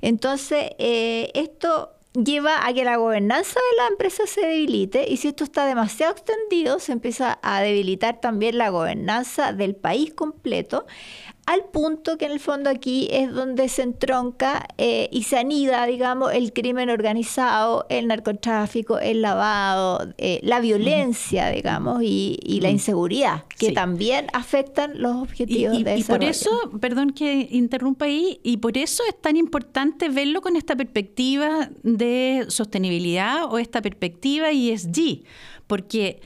Entonces, 0.00 0.70
eh, 0.78 1.30
esto 1.34 1.93
lleva 2.14 2.66
a 2.66 2.72
que 2.72 2.84
la 2.84 2.96
gobernanza 2.96 3.58
de 3.58 3.76
la 3.82 3.88
empresa 3.88 4.26
se 4.26 4.42
debilite 4.42 5.10
y 5.10 5.16
si 5.16 5.28
esto 5.28 5.44
está 5.44 5.66
demasiado 5.66 6.12
extendido 6.12 6.78
se 6.78 6.92
empieza 6.92 7.38
a 7.42 7.60
debilitar 7.60 8.20
también 8.20 8.56
la 8.58 8.70
gobernanza 8.70 9.52
del 9.52 9.74
país 9.74 10.14
completo 10.14 10.86
al 11.46 11.64
punto 11.64 12.16
que 12.16 12.24
en 12.24 12.32
el 12.32 12.40
fondo 12.40 12.70
aquí 12.70 13.06
es 13.10 13.30
donde 13.32 13.68
se 13.68 13.82
entronca 13.82 14.66
eh, 14.78 15.08
y 15.12 15.24
se 15.24 15.36
anida, 15.38 15.84
digamos, 15.86 16.32
el 16.32 16.52
crimen 16.52 16.88
organizado, 16.90 17.84
el 17.90 18.06
narcotráfico, 18.06 18.98
el 18.98 19.20
lavado, 19.22 20.14
eh, 20.18 20.40
la 20.42 20.60
violencia, 20.60 21.50
digamos, 21.50 22.02
y, 22.02 22.38
y 22.42 22.60
la 22.60 22.70
inseguridad, 22.70 23.44
que 23.58 23.66
Sí. 23.68 23.74
también 23.74 24.26
afectan 24.32 25.00
los 25.02 25.16
Y, 25.16 25.18
objetivos 25.20 25.78
y- 25.78 25.82
de 25.84 25.98
y 25.98 26.02
por 26.04 26.20
desarrollo. 26.20 26.30
eso, 26.30 26.78
perdón 26.80 27.10
que 27.10 27.48
interrumpa 27.50 28.06
ahí, 28.06 28.40
y 28.42 28.56
por 28.56 28.78
eso 28.78 29.02
es 29.08 29.20
tan 29.20 29.36
importante 29.36 30.08
verlo 30.08 30.40
con 30.40 30.56
esta 30.56 30.74
perspectiva 30.76 31.68
de 31.82 32.46
sostenibilidad 32.48 33.44
o 33.52 33.58
esta 33.58 33.82
perspectiva 33.82 34.50
ESG, 34.50 35.24
porque 35.66 36.20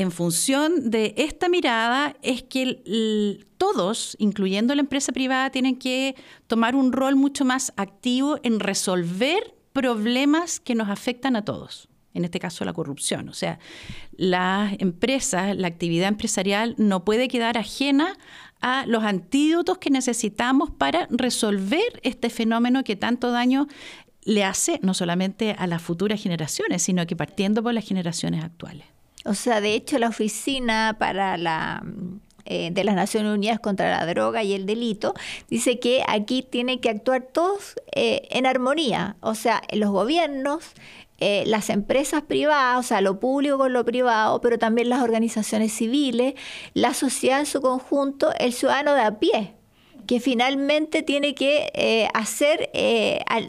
en 0.00 0.10
función 0.10 0.90
de 0.90 1.12
esta 1.18 1.50
mirada 1.50 2.16
es 2.22 2.42
que 2.42 3.44
todos, 3.58 4.16
incluyendo 4.18 4.74
la 4.74 4.80
empresa 4.80 5.12
privada, 5.12 5.50
tienen 5.50 5.76
que 5.76 6.16
tomar 6.46 6.74
un 6.74 6.90
rol 6.92 7.16
mucho 7.16 7.44
más 7.44 7.74
activo 7.76 8.38
en 8.42 8.60
resolver 8.60 9.54
problemas 9.74 10.58
que 10.58 10.74
nos 10.74 10.88
afectan 10.88 11.36
a 11.36 11.44
todos 11.44 11.88
en 12.12 12.24
este 12.24 12.40
caso 12.40 12.64
la 12.64 12.72
corrupción. 12.72 13.28
O 13.28 13.34
sea, 13.34 13.60
las 14.16 14.74
empresas, 14.80 15.56
la 15.56 15.68
actividad 15.68 16.08
empresarial 16.08 16.74
no 16.76 17.04
puede 17.04 17.28
quedar 17.28 17.56
ajena 17.56 18.16
a 18.60 18.84
los 18.86 19.04
antídotos 19.04 19.78
que 19.78 19.90
necesitamos 19.90 20.70
para 20.70 21.06
resolver 21.10 22.00
este 22.02 22.28
fenómeno 22.28 22.82
que 22.82 22.96
tanto 22.96 23.30
daño 23.30 23.68
le 24.24 24.42
hace 24.44 24.80
no 24.82 24.92
solamente 24.92 25.54
a 25.56 25.68
las 25.68 25.82
futuras 25.82 26.20
generaciones, 26.20 26.82
sino 26.82 27.06
que 27.06 27.14
partiendo 27.14 27.62
por 27.62 27.74
las 27.74 27.86
generaciones 27.86 28.42
actuales. 28.42 28.86
O 29.24 29.34
sea, 29.34 29.60
de 29.60 29.74
hecho, 29.74 29.98
la 29.98 30.08
oficina 30.08 30.96
para 30.98 31.36
la 31.36 31.82
eh, 32.52 32.70
de 32.72 32.82
las 32.82 32.96
Naciones 32.96 33.32
Unidas 33.32 33.60
contra 33.60 33.90
la 33.90 34.04
droga 34.06 34.42
y 34.42 34.54
el 34.54 34.66
delito, 34.66 35.14
dice 35.48 35.78
que 35.78 36.02
aquí 36.08 36.42
tienen 36.42 36.80
que 36.80 36.90
actuar 36.90 37.22
todos 37.22 37.76
eh, 37.94 38.22
en 38.30 38.44
armonía, 38.44 39.16
o 39.20 39.36
sea, 39.36 39.62
los 39.72 39.90
gobiernos, 39.90 40.64
eh, 41.18 41.44
las 41.46 41.70
empresas 41.70 42.22
privadas, 42.22 42.84
o 42.84 42.88
sea, 42.88 43.02
lo 43.02 43.20
público 43.20 43.56
con 43.56 43.72
lo 43.72 43.84
privado, 43.84 44.40
pero 44.40 44.58
también 44.58 44.88
las 44.88 45.02
organizaciones 45.02 45.72
civiles, 45.72 46.34
la 46.74 46.92
sociedad 46.92 47.38
en 47.38 47.46
su 47.46 47.60
conjunto, 47.60 48.32
el 48.38 48.52
ciudadano 48.52 48.94
de 48.94 49.02
a 49.02 49.20
pie 49.20 49.54
que 50.06 50.20
finalmente 50.20 51.02
tiene 51.02 51.34
que 51.34 52.08
hacer, 52.14 52.70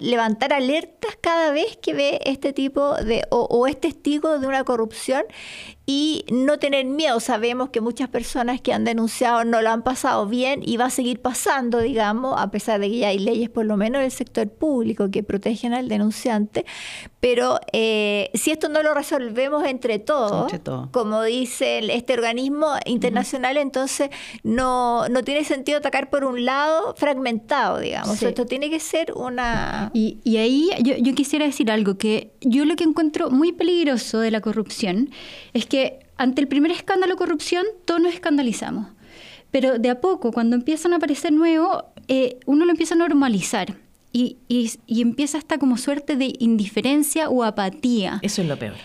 levantar 0.02 0.54
alertas 0.54 1.18
cada 1.22 1.52
vez 1.52 1.78
que 1.78 1.94
ve 1.94 2.20
este 2.26 2.54
tipo 2.54 2.96
de, 2.96 3.24
o, 3.30 3.42
o 3.50 3.68
es 3.68 3.80
testigo 3.80 4.40
de 4.40 4.48
una 4.48 4.64
corrupción 4.64 5.24
y 5.94 6.24
no 6.32 6.58
tener 6.58 6.86
miedo. 6.86 7.20
Sabemos 7.20 7.70
que 7.70 7.82
muchas 7.82 8.08
personas 8.08 8.62
que 8.62 8.72
han 8.72 8.86
denunciado 8.86 9.44
no 9.44 9.62
lo 9.62 9.70
han 9.72 9.84
pasado 9.84 10.26
bien 10.26 10.62
y 10.66 10.78
va 10.78 10.86
a 10.86 10.90
seguir 10.90 11.20
pasando, 11.20 11.80
digamos, 11.80 12.36
a 12.40 12.50
pesar 12.50 12.80
de 12.80 12.90
que 12.90 13.00
ya 13.00 13.10
hay 13.10 13.20
leyes, 13.20 13.50
por 13.50 13.66
lo 13.66 13.76
menos 13.76 14.02
del 14.02 14.12
sector 14.12 14.48
público, 14.48 15.12
que 15.12 15.22
protegen 15.22 15.74
al 15.74 15.90
denunciante. 15.90 16.66
Pero 17.20 17.60
eh, 17.74 18.32
si 18.34 18.52
esto 18.52 18.70
no 18.70 18.82
lo 18.84 18.94
resolvemos 18.94 19.66
entre 19.66 20.00
todos, 20.00 20.52
como 20.92 21.24
dice 21.24 21.80
este 21.94 22.14
organismo 22.14 22.68
internacional, 22.86 23.58
entonces 23.58 24.10
no, 24.44 25.10
no 25.10 25.24
tiene 25.24 25.44
sentido 25.44 25.80
atacar 25.80 26.10
por 26.10 26.24
un 26.24 26.46
lado 26.46 26.96
fragmentado, 26.96 27.80
digamos. 27.80 28.24
Esto 28.24 28.46
tiene 28.46 28.70
que 28.70 28.80
ser 28.80 29.12
una... 29.14 29.92
Y, 29.94 30.20
y 30.24 30.38
ahí 30.38 30.70
yo, 30.84 30.96
yo 30.96 31.14
quisiera 31.14 31.46
decir 31.46 31.70
algo, 31.70 31.98
que 31.98 32.32
yo 32.40 32.64
lo 32.64 32.76
que 32.78 32.86
encuentro 32.86 33.30
muy 33.30 33.52
peligroso 33.52 34.20
de 34.20 34.32
la 34.32 34.40
corrupción 34.40 35.10
es 35.54 35.66
que 35.82 36.00
ante 36.18 36.42
el 36.42 36.48
primer 36.48 36.72
escándalo 36.72 37.14
de 37.14 37.18
corrupción 37.18 37.66
todos 37.86 38.02
nos 38.02 38.14
escandalizamos. 38.14 38.88
Pero 39.50 39.80
de 39.80 39.90
a 39.90 40.00
poco, 40.00 40.32
cuando 40.32 40.56
empiezan 40.56 40.94
a 40.94 40.98
aparecer 40.98 41.34
nuevos, 41.34 41.84
eh, 42.08 42.40
uno 42.46 42.66
lo 42.66 42.72
empieza 42.72 42.96
a 42.96 42.98
normalizar. 42.98 43.78
Y, 44.14 44.38
y, 44.50 45.02
empieza 45.02 45.38
hasta 45.38 45.58
como 45.58 45.78
suerte 45.78 46.18
de 46.18 46.34
indiferencia 46.40 47.30
o 47.30 47.44
apatía. 47.44 48.20
Eso 48.22 48.42
es 48.42 48.48
lo 48.50 48.60
peor. 48.60 48.76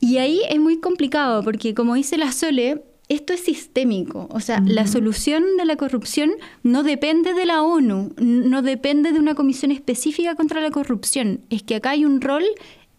Y 0.00 0.18
ahí 0.18 0.42
es 0.48 0.60
muy 0.60 0.78
complicado, 0.78 1.42
porque 1.42 1.74
como 1.74 1.96
dice 1.96 2.16
la 2.16 2.30
Sole, 2.30 2.84
esto 3.08 3.32
es 3.32 3.40
sistémico. 3.40 4.28
O 4.30 4.38
sea, 4.38 4.62
la 4.64 4.86
solución 4.86 5.42
de 5.58 5.64
la 5.64 5.74
corrupción 5.74 6.30
no 6.62 6.84
depende 6.84 7.34
de 7.34 7.46
la 7.46 7.62
ONU, 7.62 8.14
no 8.16 8.62
depende 8.62 9.10
de 9.10 9.18
una 9.18 9.34
comisión 9.34 9.72
específica 9.72 10.36
contra 10.36 10.60
la 10.60 10.70
corrupción. 10.70 11.40
Es 11.50 11.64
que 11.64 11.74
acá 11.74 11.90
hay 11.90 12.04
un 12.04 12.20
rol 12.20 12.44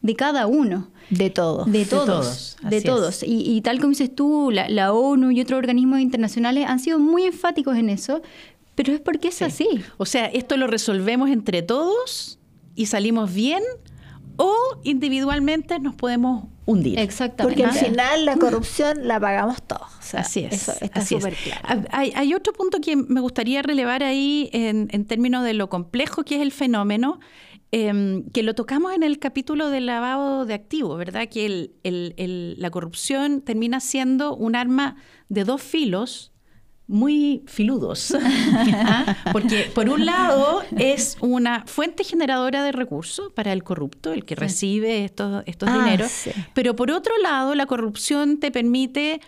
de 0.02 0.16
cada 0.16 0.48
uno. 0.48 0.90
De 1.10 1.30
todos. 1.30 1.72
De 1.72 1.86
todos. 1.86 2.58
De 2.62 2.82
todos. 2.82 3.24
Y, 3.26 3.60
tal 3.62 3.80
como 3.80 3.90
dices 3.90 4.14
tú, 4.14 4.52
la, 4.52 4.94
ONU 4.94 5.32
y 5.32 5.42
otros 5.42 5.58
organismos 5.58 6.00
internacionales 6.00 6.66
han 6.68 6.80
sido 6.80 7.00
muy 7.00 7.24
enfáticos 7.24 7.78
en 7.78 7.90
eso, 7.90 8.22
pero 8.76 8.94
es 8.94 9.00
porque 9.00 9.28
es 9.28 9.42
así. 9.42 9.68
O 9.98 10.06
sea, 10.06 10.26
esto 10.26 10.58
lo 10.58 10.68
resolvemos 10.68 11.30
entre 11.30 11.62
todos 11.62 12.40
y 12.76 12.86
salimos 12.86 13.34
bien 13.34 13.62
o 14.38 14.56
individualmente 14.84 15.80
nos 15.80 15.96
podemos 15.96 16.46
hundir. 16.66 16.98
Exactamente. 16.98 17.62
Porque 17.62 17.78
al 17.78 17.86
final 17.86 18.26
la 18.26 18.38
corrupción 18.38 19.08
la 19.08 19.20
pagamos 19.20 19.62
todos. 19.62 20.16
así 20.16 20.46
es. 20.46 20.54
Eso 20.54 20.74
está 20.80 21.06
súper 21.06 21.36
claro. 21.36 21.84
Hay, 21.92 22.34
otro 22.34 22.54
punto 22.54 22.80
que 22.80 22.96
me 22.96 23.20
gustaría 23.20 23.62
relevar 23.62 24.02
ahí 24.02 24.50
en, 24.54 24.88
en 24.92 25.06
términos 25.06 25.44
de 25.44 25.54
lo 25.54 25.70
complejo 25.70 26.24
que 26.24 26.36
es 26.36 26.42
el 26.42 26.54
fenómeno 26.54 27.20
Em, 27.74 28.30
que 28.32 28.44
lo 28.44 28.54
tocamos 28.54 28.94
en 28.94 29.02
el 29.02 29.18
capítulo 29.18 29.70
del 29.70 29.86
lavado 29.86 30.46
de 30.46 30.54
activos, 30.54 30.98
¿verdad? 30.98 31.30
Que 31.30 31.72
la 31.84 32.70
corrupción 32.70 33.40
termina 33.40 33.80
siendo 33.80 34.36
un 34.36 34.58
arma 34.58 34.98
de 35.30 35.46
dos 35.46 35.62
filos 35.62 36.34
muy 36.88 37.44
filudos. 37.48 38.14
Porque 39.32 39.72
por 39.74 39.88
un 39.88 40.06
lado 40.06 40.64
es 40.78 41.16
una 41.22 41.66
fuente 41.66 42.04
generadora 42.04 42.62
de 42.62 42.74
recursos 42.74 43.32
para 43.32 43.54
el 43.54 43.64
corrupto, 43.64 44.12
el 44.12 44.26
que 44.26 44.36
recibe 44.36 45.06
estos, 45.06 45.44
estos 45.46 45.70
ah, 45.72 45.78
dineros, 45.78 46.12
pero 46.54 46.76
por 46.76 46.92
otro 46.92 47.18
lado 47.20 47.56
la 47.56 47.68
corrupción 47.68 48.42
te 48.42 48.52
permite 48.52 49.22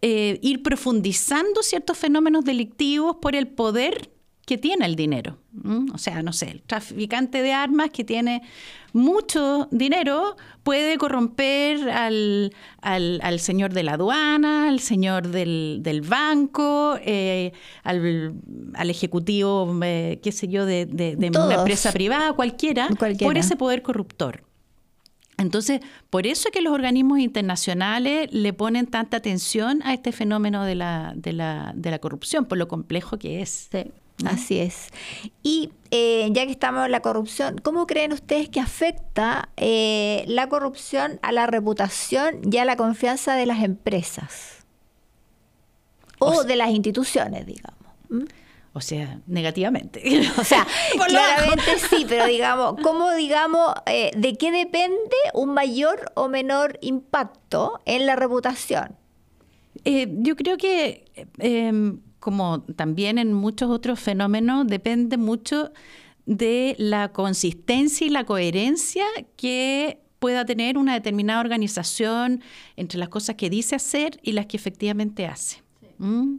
eh, 0.00 0.38
ir 0.40 0.62
profundizando 0.62 1.62
ciertos 1.62 1.98
fenómenos 1.98 2.46
delictivos 2.46 3.16
por 3.20 3.36
el 3.36 3.46
poder 3.46 4.10
que 4.46 4.58
tiene 4.58 4.86
el 4.86 4.96
dinero. 4.96 5.38
O 5.94 5.98
sea, 5.98 6.22
no 6.22 6.32
sé, 6.32 6.50
el 6.50 6.62
traficante 6.62 7.42
de 7.42 7.52
armas 7.52 7.90
que 7.90 8.04
tiene 8.04 8.42
mucho 8.92 9.68
dinero 9.70 10.36
puede 10.62 10.98
corromper 10.98 11.88
al, 11.90 12.52
al, 12.82 13.40
señor 13.40 13.72
de 13.72 13.82
la 13.82 13.92
aduana, 13.92 14.68
al 14.68 14.80
señor 14.80 15.28
del, 15.28 15.78
del 15.82 16.00
banco, 16.00 16.98
eh, 17.02 17.52
al, 17.84 18.34
al, 18.74 18.90
ejecutivo, 18.90 19.78
eh, 19.82 20.18
qué 20.22 20.32
sé 20.32 20.48
yo, 20.48 20.66
de, 20.66 20.86
de, 20.86 21.16
una 21.30 21.54
empresa 21.54 21.92
privada, 21.92 22.32
cualquiera, 22.32 22.88
por 23.20 23.38
ese 23.38 23.56
poder 23.56 23.82
corruptor. 23.82 24.44
Entonces, 25.38 25.80
por 26.10 26.26
eso 26.26 26.48
es 26.48 26.52
que 26.52 26.60
los 26.60 26.74
organismos 26.74 27.18
internacionales 27.18 28.28
le 28.30 28.52
ponen 28.52 28.86
tanta 28.86 29.16
atención 29.16 29.80
a 29.84 29.94
este 29.94 30.12
fenómeno 30.12 30.64
de 30.64 30.74
la, 30.74 31.14
de 31.16 31.32
la, 31.32 31.72
de 31.74 31.90
la 31.90 31.98
corrupción, 31.98 32.44
por 32.44 32.58
lo 32.58 32.68
complejo 32.68 33.18
que 33.18 33.40
es. 33.40 33.68
Sí. 33.72 33.90
Así 34.26 34.58
es. 34.58 34.88
Y 35.42 35.72
eh, 35.90 36.28
ya 36.32 36.46
que 36.46 36.52
estamos 36.52 36.86
en 36.86 36.92
la 36.92 37.00
corrupción, 37.00 37.58
¿cómo 37.58 37.86
creen 37.86 38.12
ustedes 38.12 38.48
que 38.48 38.60
afecta 38.60 39.48
eh, 39.56 40.24
la 40.26 40.48
corrupción 40.48 41.18
a 41.22 41.32
la 41.32 41.46
reputación 41.46 42.40
y 42.50 42.58
a 42.58 42.64
la 42.64 42.76
confianza 42.76 43.34
de 43.34 43.46
las 43.46 43.62
empresas? 43.62 44.64
O, 46.18 46.44
de 46.44 46.56
las 46.56 46.70
instituciones, 46.70 47.46
digamos. 47.46 47.80
¿Mm? 48.08 48.24
O 48.72 48.80
sea, 48.80 49.20
negativamente. 49.26 50.02
O 50.38 50.44
sea, 50.44 50.66
claramente 51.06 51.78
sí, 51.78 52.06
pero 52.08 52.26
digamos, 52.26 52.76
¿cómo 52.82 53.12
digamos, 53.12 53.74
eh, 53.86 54.10
de 54.16 54.36
qué 54.36 54.52
depende 54.52 55.16
un 55.34 55.54
mayor 55.54 56.12
o 56.14 56.28
menor 56.28 56.78
impacto 56.82 57.80
en 57.84 58.06
la 58.06 58.16
reputación? 58.16 58.96
yo 59.82 60.36
creo 60.36 60.58
que 60.58 61.06
em, 61.38 62.00
como 62.20 62.62
también 62.62 63.18
en 63.18 63.32
muchos 63.32 63.70
otros 63.70 63.98
fenómenos, 63.98 64.66
depende 64.66 65.16
mucho 65.16 65.72
de 66.26 66.76
la 66.78 67.12
consistencia 67.12 68.06
y 68.06 68.10
la 68.10 68.24
coherencia 68.24 69.04
que 69.36 70.00
pueda 70.20 70.44
tener 70.44 70.78
una 70.78 70.94
determinada 70.94 71.40
organización 71.40 72.42
entre 72.76 72.98
las 72.98 73.08
cosas 73.08 73.36
que 73.36 73.50
dice 73.50 73.74
hacer 73.74 74.20
y 74.22 74.32
las 74.32 74.46
que 74.46 74.56
efectivamente 74.56 75.26
hace. 75.26 75.62
¿Mm? 75.98 76.36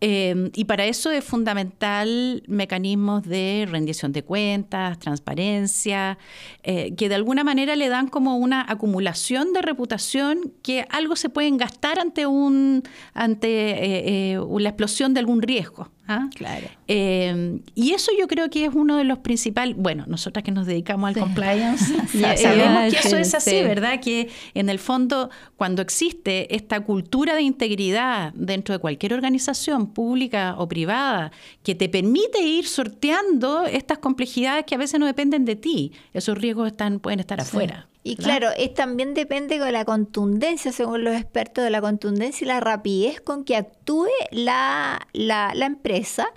Em, 0.00 0.50
y 0.54 0.64
para 0.66 0.84
eso 0.84 1.10
es 1.10 1.24
fundamental 1.24 2.42
mecanismos 2.46 3.22
de 3.22 3.66
rendición 3.68 4.12
de 4.12 4.22
cuentas, 4.22 4.98
transparencia, 4.98 6.18
eh, 6.62 6.94
que 6.96 7.08
de 7.08 7.14
alguna 7.14 7.44
manera 7.44 7.76
le 7.76 7.88
dan 7.88 8.08
como 8.08 8.36
una 8.36 8.64
acumulación 8.68 9.54
de 9.54 9.62
reputación 9.62 10.52
que 10.62 10.86
algo 10.90 11.16
se 11.16 11.30
pueden 11.30 11.56
gastar 11.56 11.98
ante 11.98 12.26
un 12.26 12.82
ante 13.14 13.48
eh, 13.48 14.34
eh, 14.34 14.40
la 14.58 14.68
explosión 14.68 15.14
de 15.14 15.20
algún 15.20 15.40
riesgo. 15.40 15.88
¿Ah? 16.08 16.28
Claro. 16.34 16.66
Eh, 16.88 17.60
y 17.74 17.92
eso 17.92 18.12
yo 18.18 18.28
creo 18.28 18.48
que 18.50 18.64
es 18.64 18.74
uno 18.74 18.96
de 18.96 19.04
los 19.04 19.18
principales, 19.18 19.76
bueno, 19.76 20.04
nosotras 20.06 20.44
que 20.44 20.52
nos 20.52 20.66
dedicamos 20.66 21.08
al 21.08 21.16
compliance, 21.16 21.94
sabemos 22.36 22.92
que 22.92 23.08
eso 23.08 23.16
es 23.16 23.34
así, 23.34 23.62
¿verdad? 23.62 24.00
Que 24.00 24.28
en 24.54 24.68
el 24.68 24.78
fondo, 24.78 25.30
cuando 25.56 25.82
existe 25.82 26.54
esta 26.54 26.80
cultura 26.80 27.34
de 27.34 27.42
integridad 27.42 28.32
dentro 28.34 28.72
de 28.74 28.78
cualquier 28.78 29.14
organización 29.14 29.88
pública 29.88 30.54
o 30.58 30.68
privada, 30.68 31.32
que 31.62 31.74
te 31.74 31.88
permite 31.88 32.42
ir 32.42 32.66
sorteando 32.66 33.64
estas 33.64 33.98
complejidades 33.98 34.64
que 34.64 34.74
a 34.74 34.78
veces 34.78 35.00
no 35.00 35.06
dependen 35.06 35.44
de 35.44 35.56
ti, 35.56 35.92
esos 36.12 36.38
riesgos 36.38 36.68
están, 36.68 37.00
pueden 37.00 37.20
estar 37.20 37.40
afuera. 37.40 37.88
Y 38.06 38.14
claro, 38.14 38.50
es, 38.56 38.72
también 38.72 39.14
depende 39.14 39.58
de 39.58 39.72
la 39.72 39.84
contundencia, 39.84 40.70
según 40.70 41.02
los 41.02 41.16
expertos, 41.16 41.64
de 41.64 41.70
la 41.70 41.80
contundencia 41.80 42.44
y 42.44 42.46
la 42.46 42.60
rapidez 42.60 43.20
con 43.20 43.42
que 43.44 43.56
actúe 43.56 44.06
la, 44.30 45.08
la, 45.12 45.52
empresa 45.66 46.28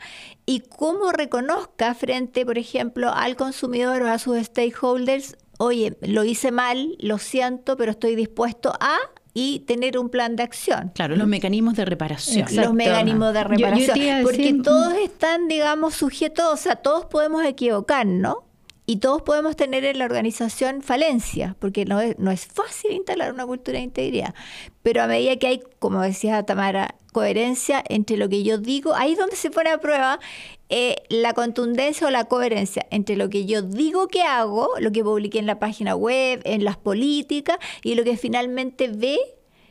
y 0.47 0.61
cómo 0.61 1.11
reconozca 1.11 1.93
frente, 1.93 2.43
por 2.43 2.57
ejemplo, 2.57 3.13
al 3.13 3.35
consumidor 3.35 4.01
o 4.01 4.07
a 4.07 4.17
sus 4.17 4.39
stakeholders, 4.39 5.37
oye, 5.59 5.95
lo 6.01 6.23
hice 6.23 6.51
mal, 6.51 6.95
lo 6.97 7.19
siento, 7.19 7.77
pero 7.77 7.91
estoy 7.91 8.15
dispuesto 8.15 8.73
a 8.79 8.97
y 9.35 9.59
tener 9.67 9.99
un 9.99 10.09
plan 10.09 10.35
de 10.35 10.41
acción. 10.41 10.91
Claro, 10.95 11.15
los 11.17 11.27
mecanismos 11.27 11.75
de 11.75 11.85
reparación. 11.85 12.47
Los 12.51 12.73
mecanismos 12.73 13.31
de 13.31 13.43
reparación. 13.43 14.23
porque 14.23 14.55
todos 14.63 14.95
están, 14.95 15.47
digamos, 15.47 15.93
sujetos, 15.93 16.45
o 16.51 16.57
sea, 16.57 16.77
todos 16.77 17.05
podemos 17.05 17.45
equivocar, 17.45 18.07
¿no? 18.07 18.48
Y 18.89 18.95
todos 18.95 19.21
podemos 19.21 19.55
tener 19.55 19.85
en 19.85 19.99
la 19.99 20.05
organización 20.05 20.81
falencia, 20.81 21.55
porque 21.59 21.85
no 21.85 22.01
es, 22.01 22.17
no 22.17 22.31
es 22.31 22.47
fácil 22.47 22.93
instalar 22.93 23.31
una 23.31 23.45
cultura 23.45 23.77
de 23.77 23.83
integridad. 23.83 24.33
Pero 24.81 25.03
a 25.03 25.05
medida 25.05 25.35
que 25.35 25.45
hay, 25.45 25.61
como 25.77 26.01
decía 26.01 26.41
Tamara, 26.41 26.95
coherencia 27.13 27.83
entre 27.87 28.17
lo 28.17 28.29
que 28.29 28.41
yo 28.41 28.57
digo, 28.57 28.95
ahí 28.95 29.11
es 29.11 29.19
donde 29.19 29.35
se 29.35 29.51
pone 29.51 29.69
a 29.69 29.77
prueba 29.77 30.19
eh, 30.69 30.95
la 31.09 31.33
contundencia 31.33 32.07
o 32.07 32.09
la 32.09 32.23
coherencia 32.23 32.87
entre 32.89 33.15
lo 33.15 33.29
que 33.29 33.45
yo 33.45 33.61
digo 33.61 34.07
que 34.07 34.23
hago, 34.23 34.69
lo 34.79 34.91
que 34.91 35.03
publiqué 35.03 35.37
en 35.37 35.45
la 35.45 35.59
página 35.59 35.95
web, 35.95 36.41
en 36.43 36.63
las 36.63 36.77
políticas, 36.77 37.59
y 37.83 37.93
lo 37.93 38.03
que 38.03 38.17
finalmente 38.17 38.87
ve 38.87 39.19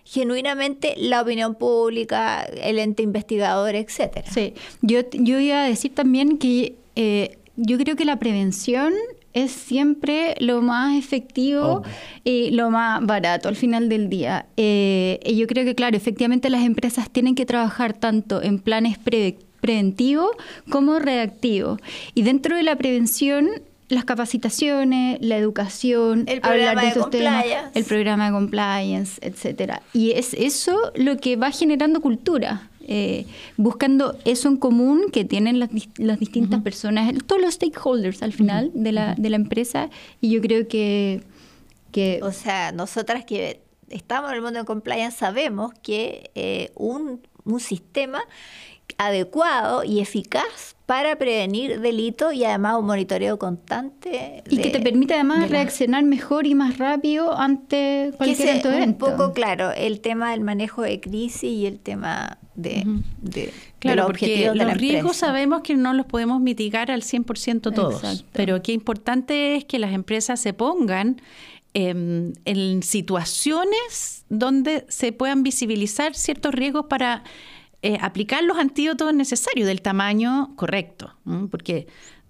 genuinamente 0.05 0.95
la 0.97 1.23
opinión 1.23 1.57
pública, 1.57 2.45
el 2.45 2.79
ente 2.79 3.03
investigador, 3.03 3.75
etcétera. 3.75 4.31
Sí, 4.31 4.55
yo, 4.81 5.01
yo 5.11 5.41
iba 5.41 5.65
a 5.65 5.69
decir 5.69 5.93
también 5.93 6.39
que 6.39 6.77
eh, 6.95 7.37
yo 7.59 7.77
creo 7.77 7.97
que 7.97 8.05
la 8.05 8.19
prevención 8.19 8.95
es 9.35 9.51
siempre 9.51 10.35
lo 10.39 10.63
más 10.63 10.97
efectivo 10.97 11.83
y 12.25 12.51
lo 12.53 12.71
más 12.71 13.05
barato 13.05 13.49
al 13.49 13.57
final 13.57 13.89
del 13.89 14.09
día. 14.09 14.47
Eh, 14.57 15.21
yo 15.37 15.47
creo 15.47 15.65
que, 15.65 15.75
claro, 15.75 15.97
efectivamente 15.97 16.51
las 16.51 16.65
empresas 16.65 17.11
tienen 17.11 17.35
que 17.35 17.45
trabajar 17.45 17.93
tanto 17.93 18.43
en 18.43 18.59
planes 18.59 18.97
preventivos 18.99 20.31
como 20.71 20.99
reactivos. 20.99 21.81
Y 22.15 22.23
dentro 22.23 22.57
de 22.57 22.63
la 22.63 22.77
prevención 22.77 23.49
las 23.89 24.05
capacitaciones, 24.05 25.19
la 25.23 25.37
educación, 25.37 26.25
el 26.29 26.41
programa 26.41 26.83
de, 26.83 26.89
el 27.75 27.85
programa 27.85 28.27
de 28.27 28.33
compliance, 28.33 29.19
etcétera. 29.23 29.83
Y 29.95 30.11
es 30.13 30.35
eso 30.35 30.93
lo 30.95 31.17
que 31.17 31.37
va 31.37 31.51
generando 31.51 32.01
cultura. 32.01 32.69
Eh, 32.91 33.27
buscando 33.59 34.17
eso 34.25 34.49
en 34.49 34.57
común 34.57 35.11
que 35.13 35.25
tienen 35.25 35.59
las, 35.59 35.69
distintas 36.19 36.63
personas, 36.63 37.13
todos 37.27 37.43
los 37.43 37.55
stakeholders 37.55 38.23
al 38.23 38.33
final 38.33 38.71
de, 38.73 38.93
la, 38.93 39.15
de 39.15 39.29
la 39.29 39.37
empresa. 39.37 39.91
Y 40.23 40.31
yo 40.31 40.41
creo 40.41 40.67
que, 40.67 41.23
que... 41.93 42.21
O 42.23 42.33
sea, 42.33 42.73
nosotras 42.73 43.27
que 43.27 43.61
estamos 43.91 44.31
en 44.31 44.37
el 44.37 44.43
mundo 44.43 44.59
de 44.61 44.65
compliance 44.65 45.19
sabemos 45.19 45.73
que 45.83 46.31
eh, 46.35 46.73
un, 46.77 47.21
un 47.45 47.61
sistema 47.61 48.23
adecuado 48.97 49.85
y 49.85 50.01
eficaz 50.01 50.77
para 50.87 51.17
prevenir 51.17 51.81
delitos 51.81 52.33
y 52.33 52.45
además 52.45 52.77
un 52.79 52.87
monitoreo 52.87 53.39
constante. 53.39 54.43
y 54.49 54.57
que 54.57 54.71
te 54.71 54.81
permite 54.81 55.13
además 55.13 55.51
reaccionar 55.51 56.03
mejor 56.05 56.47
y 56.47 56.55
más 56.55 56.79
rápido 56.79 57.39
ante 57.39 58.13
cualquier 58.17 58.49
evento. 58.49 58.71
Un 58.71 58.95
poco 58.95 59.35
claro, 59.35 59.71
el 59.73 60.01
tema 60.01 60.31
del 60.31 60.41
manejo 60.41 60.81
de 60.81 60.99
crisis 60.99 61.43
y 61.43 61.67
el 61.67 61.79
tema 61.79 62.39
de, 62.55 62.87
claro, 63.79 64.07
porque 64.07 64.51
los 64.55 64.75
riesgos 64.79 65.19
sabemos 65.19 65.61
que 65.61 65.77
no 65.77 65.93
los 65.93 66.07
podemos 66.07 66.41
mitigar 66.41 66.91
al 66.91 67.03
100% 67.03 67.75
todos, 67.75 68.25
pero 68.33 68.63
qué 68.63 68.73
importante 68.73 69.57
es 69.57 69.67
que 69.67 69.79
las 69.79 69.93
empresas 69.93 70.41
se 70.41 70.55
pongan 70.55 71.21
em, 71.75 72.33
en 72.47 72.83
situaciones 72.83 74.25
donde 74.31 74.87
se 74.89 75.13
puedan 75.13 75.43
visibilizar 75.43 76.15
ciertos 76.15 76.55
riesgos 76.55 76.87
para 76.87 77.23
eh, 77.83 77.99
aplicar 78.01 78.43
los 78.43 78.59
antídotos 78.59 79.15
necesarios 79.15 79.67
del 79.67 79.83
tamaño 79.83 80.55
correcto, 80.57 81.15
porque 81.51 81.87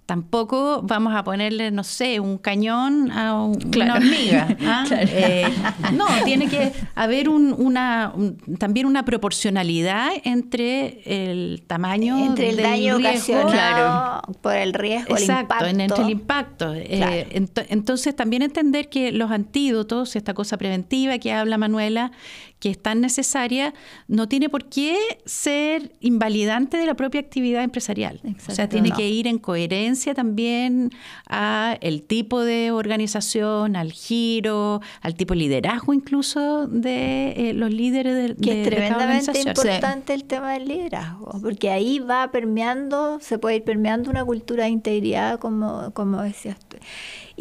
tampoco 0.09 0.81
vamos 0.85 1.15
a 1.15 1.23
ponerle, 1.23 1.71
no 1.71 1.85
sé, 1.85 2.19
un 2.19 2.39
cañón 2.39 3.11
a 3.11 3.43
una 3.43 3.95
hormiga. 3.95 4.57
¿ah? 4.63 4.87
Eh, 4.91 5.47
no, 5.93 6.07
tiene 6.25 6.49
que 6.49 6.73
haber 6.95 7.29
una, 7.29 8.15
también 8.59 8.87
una 8.87 9.05
proporcionalidad 9.05 10.13
entre 10.25 11.03
el 11.05 11.63
tamaño 11.67 12.25
entre 12.25 12.49
el 12.49 12.57
del 12.57 12.65
daño 12.65 12.97
riesgo, 12.97 13.39
ocasionado 13.39 14.23
por 14.41 14.57
el 14.57 14.73
riesgo, 14.73 15.15
Exacto, 15.15 15.67
el 15.67 15.73
impacto. 15.73 15.83
entre 15.83 16.05
el 16.05 16.11
impacto. 16.11 16.75
Eh, 16.75 17.47
entonces 17.69 18.17
también 18.17 18.41
entender 18.41 18.89
que 18.89 19.13
los 19.13 19.31
antídotos, 19.31 20.17
esta 20.17 20.33
cosa 20.33 20.57
preventiva 20.57 21.19
que 21.19 21.35
habla 21.35 21.59
Manuela, 21.59 22.13
que 22.59 22.71
es 22.71 22.79
tan 22.79 23.01
necesaria, 23.01 23.75
no 24.09 24.29
tiene 24.29 24.49
por 24.49 24.69
qué 24.69 24.97
ser 25.25 25.93
invalidante 26.01 26.77
de 26.77 26.87
la 26.87 26.95
propia 26.95 27.21
actividad 27.21 27.63
empresarial. 27.63 28.21
o 28.49 28.53
sea, 28.53 28.69
tiene 28.69 28.91
que 28.91 29.09
ir 29.09 29.27
en 29.27 29.39
coherencia 29.39 30.15
también 30.15 30.91
a 31.29 31.77
el 31.81 32.03
tipo 32.03 32.41
de 32.41 32.71
organización, 32.71 33.77
al 33.77 33.93
giro, 33.93 34.81
al 35.01 35.15
tipo 35.15 35.35
de 35.35 35.41
liderazgo 35.41 35.93
incluso 35.93 36.67
de 36.67 37.33
eh, 37.37 37.53
los 37.55 37.73
líderes 37.73 38.15
de, 38.15 38.37
que 38.37 38.63
es 38.63 38.69
tremendamente 38.69 39.39
importante 39.41 40.15
el 40.15 40.25
tema 40.25 40.53
del 40.53 40.67
liderazgo, 40.69 41.39
porque 41.41 41.71
ahí 41.71 41.99
va 41.99 42.31
permeando, 42.31 43.19
se 43.21 43.39
puede 43.39 43.57
ir 43.57 43.65
permeando 43.65 44.11
una 44.11 44.25
cultura 44.25 44.65
de 44.65 44.71
integridad, 44.71 45.39
como, 45.39 45.93
como 45.93 46.23
decías 46.23 46.59
tú. 46.69 46.77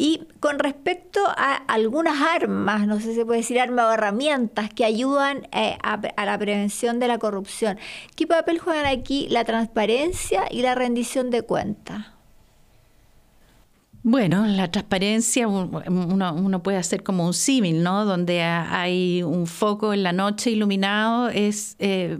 Y 0.00 0.22
con 0.38 0.60
respecto 0.60 1.18
a 1.26 1.56
algunas 1.56 2.22
armas, 2.22 2.86
no 2.86 3.00
sé 3.00 3.08
si 3.08 3.14
se 3.16 3.26
puede 3.26 3.40
decir 3.40 3.58
armas 3.58 3.86
o 3.86 3.94
herramientas 3.94 4.70
que 4.72 4.84
ayudan 4.84 5.48
eh, 5.50 5.76
a, 5.82 6.24
la 6.24 6.38
prevención 6.38 7.00
de 7.00 7.08
la 7.08 7.18
corrupción, 7.18 7.78
¿qué 8.14 8.24
papel 8.24 8.60
juegan 8.60 8.86
aquí 8.86 9.26
la 9.28 9.44
transparencia 9.44 10.44
y 10.52 10.62
la 10.62 10.76
rendición 10.76 11.30
de 11.30 11.42
cuentas? 11.42 12.06
Bueno, 14.04 14.46
la 14.46 14.70
transparencia 14.70 15.48
uno, 15.48 16.62
puede 16.62 16.78
hacer 16.78 17.02
como 17.02 17.26
un 17.26 17.34
símil, 17.34 17.82
¿no? 17.82 18.04
Donde 18.04 18.40
hay 18.40 19.24
un 19.24 19.48
foco 19.48 19.92
en 19.92 20.04
la 20.04 20.12
noche 20.12 20.52
iluminado, 20.52 21.28
es 21.28 21.74
eh, 21.80 22.18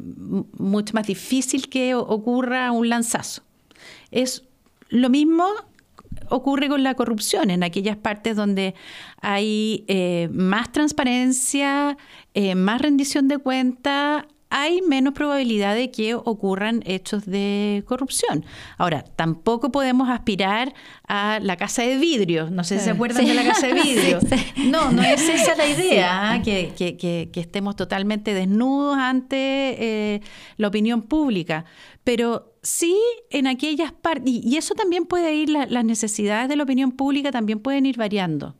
mucho 0.58 0.94
más 0.94 1.06
difícil 1.06 1.68
que 1.68 1.94
ocurra 1.94 2.72
un 2.72 2.88
lanzazo. 2.88 3.42
Es 4.10 4.42
lo 4.88 5.10
mismo 5.10 5.46
ocurre 6.30 6.68
con 6.68 6.82
la 6.82 6.94
corrupción, 6.94 7.50
en 7.50 7.62
aquellas 7.62 7.96
partes 7.96 8.36
donde 8.36 8.74
hay 9.20 9.84
eh, 9.88 10.28
más 10.32 10.72
transparencia, 10.72 11.96
eh, 12.34 12.54
más 12.54 12.80
rendición 12.80 13.28
de 13.28 13.38
cuenta, 13.38 14.26
hay 14.50 14.80
menos 14.82 15.14
probabilidad 15.14 15.74
de 15.74 15.90
que 15.90 16.14
ocurran 16.14 16.82
hechos 16.86 17.26
de 17.26 17.84
corrupción. 17.86 18.44
Ahora, 18.76 19.02
tampoco 19.02 19.70
podemos 19.70 20.08
aspirar 20.08 20.74
a 21.06 21.38
la 21.42 21.56
casa 21.56 21.82
de 21.82 21.96
vidrio. 21.98 22.50
No 22.50 22.64
sé 22.64 22.78
si 22.78 22.84
se 22.84 22.90
acuerdan 22.90 23.26
de 23.26 23.34
la 23.34 23.44
casa 23.44 23.66
de 23.66 23.74
vidrio. 23.74 24.18
No, 24.68 24.90
no 24.90 25.02
es 25.02 25.26
esa 25.28 25.54
la 25.54 25.66
idea, 25.66 26.32
¿ah? 26.32 26.42
que, 26.42 26.72
que, 26.76 27.30
estemos 27.40 27.76
totalmente 27.76 28.34
desnudos 28.34 28.98
ante 28.98 29.36
eh, 29.36 30.20
la 30.56 30.68
opinión 30.68 31.02
pública. 31.02 31.64
Pero 32.04 32.54
sí 32.62 32.96
en 33.30 33.46
aquellas 33.46 33.92
partes, 33.92 34.24
y, 34.26 34.56
eso 34.56 34.74
también 34.74 35.06
puede 35.06 35.34
ir, 35.34 35.48
las 35.48 35.84
necesidades 35.84 36.48
de 36.48 36.56
la 36.56 36.64
opinión 36.64 36.92
pública 36.92 37.30
también 37.30 37.60
pueden 37.60 37.86
ir 37.86 37.96
variando 37.96 38.56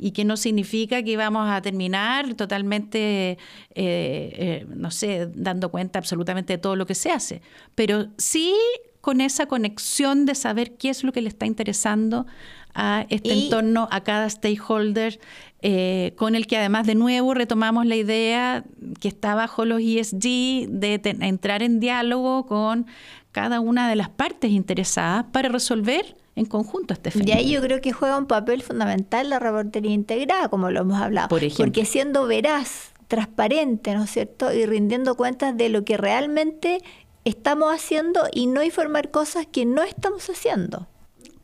y 0.00 0.12
que 0.12 0.24
no 0.24 0.36
significa 0.36 1.02
que 1.02 1.16
vamos 1.16 1.48
a 1.48 1.60
terminar 1.60 2.34
totalmente, 2.34 3.32
eh, 3.32 3.36
eh, 3.74 4.66
no 4.74 4.90
sé, 4.90 5.28
dando 5.34 5.70
cuenta 5.70 5.98
absolutamente 5.98 6.54
de 6.54 6.58
todo 6.58 6.74
lo 6.74 6.86
que 6.86 6.94
se 6.94 7.10
hace, 7.10 7.42
pero 7.74 8.08
sí 8.16 8.54
con 9.02 9.20
esa 9.20 9.46
conexión 9.46 10.26
de 10.26 10.34
saber 10.34 10.76
qué 10.76 10.88
es 10.90 11.04
lo 11.04 11.12
que 11.12 11.20
le 11.20 11.28
está 11.28 11.46
interesando 11.46 12.26
a 12.74 13.06
este 13.08 13.32
entorno, 13.32 13.88
a 13.90 14.02
cada 14.02 14.28
stakeholder, 14.30 15.20
eh, 15.60 16.14
con 16.16 16.34
el 16.34 16.46
que 16.46 16.56
además 16.56 16.86
de 16.86 16.94
nuevo 16.94 17.34
retomamos 17.34 17.84
la 17.84 17.96
idea 17.96 18.64
que 19.00 19.08
está 19.08 19.34
bajo 19.34 19.64
los 19.64 19.80
ESG 19.80 20.68
de 20.68 21.00
entrar 21.20 21.62
en 21.62 21.80
diálogo 21.80 22.46
con 22.46 22.86
cada 23.32 23.60
una 23.60 23.88
de 23.88 23.96
las 23.96 24.08
partes 24.08 24.50
interesadas 24.50 25.26
para 25.32 25.48
resolver 25.48 26.16
en 26.36 26.46
conjunto 26.46 26.94
este 26.94 27.10
fenómeno. 27.10 27.38
Y 27.38 27.42
ahí 27.42 27.50
yo 27.52 27.60
creo 27.60 27.80
que 27.80 27.92
juega 27.92 28.16
un 28.16 28.26
papel 28.26 28.62
fundamental 28.62 29.28
la 29.30 29.38
reportería 29.38 29.92
integrada, 29.92 30.48
como 30.48 30.70
lo 30.70 30.80
hemos 30.80 31.00
hablado. 31.00 31.28
Por 31.28 31.44
ejemplo. 31.44 31.66
Porque 31.66 31.84
siendo 31.84 32.26
veraz, 32.26 32.92
transparente, 33.08 33.94
¿no 33.94 34.04
es 34.04 34.10
cierto? 34.10 34.52
Y 34.52 34.66
rindiendo 34.66 35.16
cuentas 35.16 35.56
de 35.56 35.68
lo 35.68 35.84
que 35.84 35.96
realmente 35.96 36.80
estamos 37.24 37.74
haciendo 37.74 38.22
y 38.32 38.46
no 38.46 38.62
informar 38.62 39.10
cosas 39.10 39.46
que 39.50 39.66
no 39.66 39.82
estamos 39.82 40.30
haciendo 40.30 40.88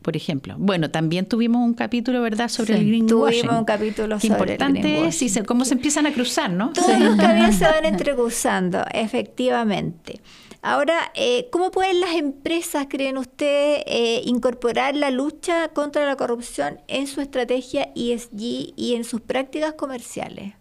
por 0.06 0.16
ejemplo. 0.16 0.54
Bueno, 0.56 0.88
también 0.88 1.26
tuvimos 1.26 1.66
un 1.66 1.74
capítulo, 1.74 2.22
¿verdad?, 2.22 2.48
sobre 2.48 2.76
el 2.76 2.86
greenwashing. 2.86 3.40
Tuvimos 3.40 3.58
un 3.58 3.64
capítulo 3.64 4.20
sobre 4.20 4.34
importante 4.34 5.00
el 5.00 5.08
es 5.08 5.42
cómo 5.44 5.64
se 5.64 5.74
empiezan 5.74 6.06
a 6.06 6.12
cruzar, 6.12 6.48
¿no? 6.48 6.72
Todos 6.72 6.96
los 7.00 7.16
caminos 7.20 7.56
se 7.56 7.64
van 7.64 7.84
entrecruzando, 7.84 8.84
efectivamente. 8.92 10.20
Ahora, 10.62 11.12
eh, 11.14 11.48
¿cómo 11.50 11.70
pueden 11.70 12.00
las 12.00 12.14
empresas, 12.14 12.86
creen 12.88 13.18
ustedes, 13.18 13.82
eh, 13.86 14.22
incorporar 14.24 14.96
la 14.96 15.10
lucha 15.10 15.68
contra 15.68 16.06
la 16.06 16.16
corrupción 16.16 16.80
en 16.88 17.06
su 17.06 17.20
estrategia 17.20 17.90
ESG 17.94 18.72
y 18.76 18.94
en 18.96 19.04
sus 19.04 19.20
prácticas 19.20 19.74
comerciales? 19.74 20.54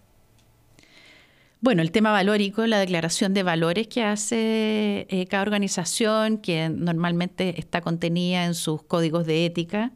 Bueno, 1.61 1.81
el 1.81 1.91
tema 1.91 2.11
valórico, 2.11 2.67
la 2.67 2.77
declaración 2.77 3.33
de 3.33 3.41
valores 3.41 3.87
que 3.87 4.03
hace 4.03 5.07
eh, 5.09 5.25
cada 5.27 5.41
organización, 5.41 6.37
que 6.37 6.69
normalmente 6.69 7.59
está 7.59 7.81
contenida 7.81 8.45
en 8.45 8.53
sus 8.53 8.83
códigos 8.83 9.25
de 9.25 9.45
ética, 9.45 9.91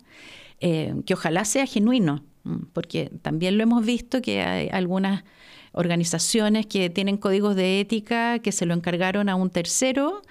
que 0.59 1.13
ojalá 1.13 1.45
sea 1.45 1.65
genuino, 1.65 2.25
porque 2.73 3.11
también 3.21 3.57
lo 3.57 3.63
hemos 3.63 3.85
visto 3.85 4.21
que 4.21 4.41
hay 4.41 4.69
algunas 4.71 5.23
organizaciones 5.71 6.65
que 6.65 6.89
tienen 6.89 7.17
códigos 7.17 7.55
de 7.55 7.79
ética 7.79 8.39
que 8.39 8.51
se 8.51 8.65
lo 8.65 8.73
encargaron 8.73 9.29
a 9.29 9.35
un 9.35 9.49
tercero, 9.49 10.21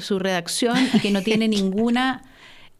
su 0.00 0.18
redacción, 0.18 0.76
y 0.94 1.00
que 1.00 1.10
no 1.10 1.22
tiene 1.22 1.48
ninguna 1.48 2.22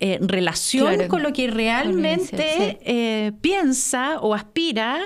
eh, 0.01 0.18
relación 0.20 0.94
Claro. 0.94 1.09
con 1.09 1.22
lo 1.22 1.33
que 1.33 1.49
realmente 1.49 2.37
sí. 2.72 2.79
eh, 2.83 3.33
piensa 3.40 4.18
o 4.20 4.35
aspira 4.35 4.99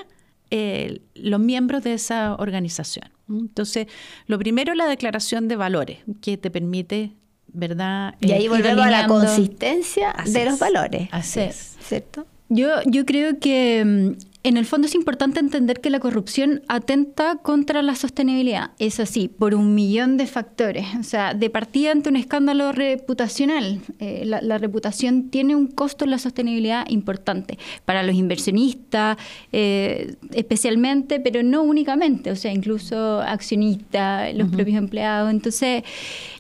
eh, 0.51 1.01
los 1.15 1.41
miembros 1.41 1.83
de 1.85 1.95
esa 1.95 2.35
organización. 2.37 3.09
Entonces, 3.29 3.87
lo 4.27 4.39
primero 4.39 4.73
es 4.73 4.79
la 4.79 4.87
declaración 4.89 5.47
de 5.47 5.55
valores, 5.57 5.99
que 6.21 6.37
te 6.37 6.51
permite, 6.51 7.13
¿verdad? 7.53 8.15
Y 8.21 8.33
ahí 8.33 8.47
Eh, 8.47 8.49
volvemos 8.49 8.85
a 8.85 8.91
la 8.91 9.07
consistencia 9.07 10.11
Así 10.11 10.33
de 10.33 10.45
los 10.47 10.55
es. 10.55 10.61
valores. 10.61 11.09
Así 11.13 11.35
Sí. 11.35 11.41
es. 11.41 11.77
¿Cierto? 11.83 12.27
Yo, 12.51 12.83
yo 12.85 13.07
creo 13.07 13.39
que 13.39 13.85
mm, 13.85 14.31
en 14.43 14.57
el 14.57 14.65
fondo 14.65 14.87
es 14.87 14.95
importante 14.95 15.39
entender 15.39 15.81
que 15.81 15.89
la 15.89 16.01
corrupción 16.01 16.63
atenta 16.67 17.37
contra 17.37 17.83
la 17.83 17.95
sostenibilidad. 17.95 18.73
Es 18.79 18.99
así, 18.99 19.29
por 19.29 19.55
un 19.55 19.75
millón 19.75 20.17
de 20.17 20.27
factores. 20.27 20.87
O 20.99 21.05
sea, 21.05 21.35
de 21.35 21.49
partida 21.49 21.93
ante 21.93 22.09
un 22.09 22.17
escándalo 22.17 22.73
reputacional. 22.73 23.81
Eh, 23.99 24.23
la, 24.25 24.41
la 24.41 24.59
reputación 24.59 25.29
tiene 25.29 25.55
un 25.55 25.69
costo 25.69 26.07
en 26.07 26.11
la 26.11 26.19
sostenibilidad 26.19 26.89
importante 26.89 27.59
para 27.85 28.03
los 28.03 28.17
inversionistas, 28.17 29.19
eh, 29.53 30.17
especialmente, 30.33 31.21
pero 31.21 31.43
no 31.43 31.63
únicamente. 31.63 32.31
O 32.33 32.37
sea, 32.37 32.53
incluso 32.53 33.21
accionistas, 33.21 34.35
los 34.35 34.49
propios 34.49 34.79
empleados. 34.79 35.31
Entonces, 35.31 35.85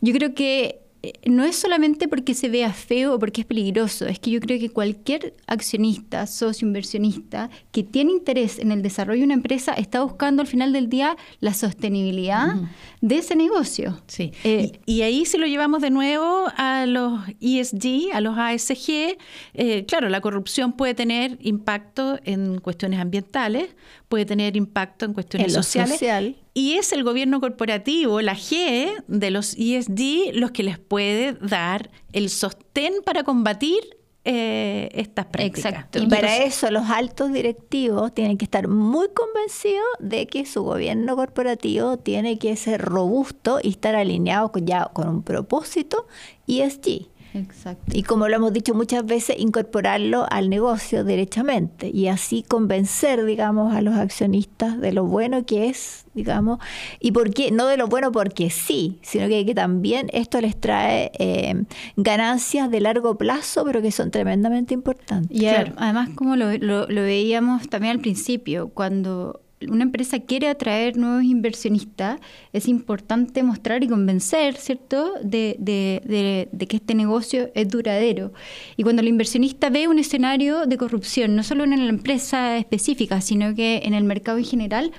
yo 0.00 0.12
creo 0.14 0.34
que 0.34 0.79
no 1.24 1.44
es 1.44 1.56
solamente 1.56 2.08
porque 2.08 2.34
se 2.34 2.48
vea 2.48 2.72
feo 2.72 3.14
o 3.14 3.18
porque 3.18 3.40
es 3.42 3.46
peligroso, 3.46 4.06
es 4.06 4.18
que 4.18 4.30
yo 4.30 4.40
creo 4.40 4.58
que 4.58 4.68
cualquier 4.70 5.34
accionista, 5.46 6.26
socio 6.26 6.66
inversionista 6.66 7.48
que 7.72 7.82
tiene 7.82 8.12
interés 8.12 8.58
en 8.58 8.70
el 8.70 8.82
desarrollo 8.82 9.20
de 9.20 9.24
una 9.24 9.34
empresa 9.34 9.72
está 9.72 10.02
buscando 10.02 10.42
al 10.42 10.46
final 10.46 10.72
del 10.72 10.88
día 10.88 11.16
la 11.40 11.54
sostenibilidad 11.54 12.54
de 13.00 13.16
ese 13.16 13.34
negocio. 13.34 14.00
Sí. 14.06 14.32
Eh, 14.44 14.72
y, 14.84 14.96
y 14.96 15.02
ahí 15.02 15.24
si 15.24 15.38
lo 15.38 15.46
llevamos 15.46 15.80
de 15.80 15.90
nuevo 15.90 16.48
a 16.56 16.84
los 16.86 17.20
ESG, 17.40 18.12
a 18.12 18.20
los 18.20 18.36
ASG, 18.36 19.16
eh, 19.54 19.84
claro, 19.86 20.08
la 20.08 20.20
corrupción 20.20 20.74
puede 20.74 20.94
tener 20.94 21.38
impacto 21.40 22.18
en 22.24 22.60
cuestiones 22.60 23.00
ambientales, 23.00 23.74
puede 24.08 24.26
tener 24.26 24.56
impacto 24.56 25.04
en 25.06 25.14
cuestiones 25.14 25.48
En 25.48 25.54
sociales. 25.54 25.92
social. 25.94 26.36
Y 26.52 26.74
es 26.74 26.92
el 26.92 27.04
gobierno 27.04 27.40
corporativo, 27.40 28.20
la 28.20 28.34
G 28.34 29.04
de 29.06 29.30
los 29.30 29.54
ESG, 29.56 30.34
los 30.34 30.50
que 30.50 30.62
les 30.62 30.78
puede 30.78 31.34
dar 31.34 31.90
el 32.12 32.28
sostén 32.28 32.94
para 33.04 33.22
combatir 33.22 33.78
eh, 34.24 34.90
estas 34.92 35.26
prácticas. 35.26 35.72
Exacto. 35.72 35.98
Y 35.98 36.06
para 36.06 36.38
eso 36.38 36.70
los 36.70 36.90
altos 36.90 37.32
directivos 37.32 38.12
tienen 38.12 38.36
que 38.36 38.44
estar 38.44 38.68
muy 38.68 39.08
convencidos 39.14 39.86
de 39.98 40.26
que 40.26 40.44
su 40.44 40.62
gobierno 40.62 41.16
corporativo 41.16 41.96
tiene 41.96 42.38
que 42.38 42.54
ser 42.56 42.82
robusto 42.82 43.60
y 43.62 43.70
estar 43.70 43.94
alineado 43.94 44.52
con, 44.52 44.66
ya 44.66 44.90
con 44.92 45.08
un 45.08 45.22
propósito 45.22 46.06
ESG. 46.46 47.08
Exacto. 47.32 47.96
Y 47.96 48.02
como 48.02 48.26
lo 48.28 48.34
hemos 48.36 48.52
dicho 48.52 48.74
muchas 48.74 49.06
veces, 49.06 49.36
incorporarlo 49.38 50.26
al 50.30 50.50
negocio 50.50 51.04
derechamente 51.04 51.88
y 51.88 52.08
así 52.08 52.42
convencer, 52.42 53.24
digamos, 53.24 53.74
a 53.74 53.82
los 53.82 53.94
accionistas 53.94 54.80
de 54.80 54.92
lo 54.92 55.04
bueno 55.04 55.44
que 55.46 55.68
es, 55.68 56.06
digamos, 56.14 56.58
y 56.98 57.12
por 57.12 57.32
qué, 57.32 57.50
no 57.52 57.66
de 57.66 57.76
lo 57.76 57.86
bueno 57.86 58.10
porque 58.10 58.50
sí, 58.50 58.98
sino 59.02 59.28
que, 59.28 59.46
que 59.46 59.54
también 59.54 60.08
esto 60.12 60.40
les 60.40 60.58
trae 60.60 61.12
eh, 61.18 61.64
ganancias 61.96 62.70
de 62.70 62.80
largo 62.80 63.16
plazo, 63.16 63.64
pero 63.64 63.80
que 63.82 63.92
son 63.92 64.10
tremendamente 64.10 64.74
importantes. 64.74 65.30
Y 65.30 65.40
Claro. 65.40 65.72
además, 65.76 66.10
como 66.16 66.34
lo, 66.36 66.56
lo- 66.58 66.86
lo 66.88 67.02
veíamos 67.02 67.68
también 67.68 67.92
al 67.92 68.00
principio, 68.00 68.70
cuando 68.70 69.40
una 69.68 69.84
empresa 69.84 70.20
quiere 70.20 70.48
atraer 70.48 70.96
nuevos 70.96 71.24
inversionistas, 71.24 72.18
es 72.52 72.66
importante 72.68 73.42
mostrar 73.42 73.84
y 73.84 73.88
convencer, 73.88 74.56
¿cierto?, 74.56 75.14
de, 75.22 75.56
de- 75.58 76.00
de- 76.04 76.48
de 76.50 76.66
que 76.66 76.76
este 76.76 76.94
negocio 76.94 77.50
es 77.54 77.68
duradero. 77.68 78.32
Y 78.76 78.82
cuando 78.84 79.02
el 79.02 79.08
inversionista 79.08 79.68
ve 79.68 79.86
un 79.88 79.98
escenario 79.98 80.66
de 80.66 80.76
corrupción, 80.78 81.36
no 81.36 81.42
solo 81.42 81.64
en 81.64 81.70
la 81.76 81.88
empresa 81.90 82.56
específica, 82.56 83.20
sino 83.20 83.54
que 83.54 83.82
en 83.84 83.92
el 83.94 84.04
mercado 84.04 84.38
en 84.38 84.44
general, 84.44 84.92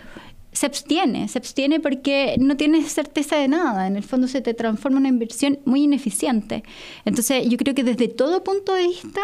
se 0.53 0.65
abstiene, 0.65 1.27
se 1.29 1.37
abstiene 1.37 1.79
porque 1.79 2.35
no 2.37 2.57
tienes 2.57 2.91
certeza 2.91 3.37
de 3.37 3.47
nada. 3.47 3.87
En 3.87 3.95
el 3.95 4.03
fondo 4.03 4.27
se 4.27 4.41
te 4.41 4.53
transforma 4.53 4.97
una 4.99 5.07
inversión 5.07 5.59
muy 5.63 5.83
ineficiente. 5.83 6.63
Entonces, 7.05 7.47
yo 7.47 7.57
creo 7.57 7.73
que 7.73 7.85
desde 7.85 8.09
todo 8.09 8.43
punto 8.43 8.75
de 8.75 8.83
vista 8.87 9.21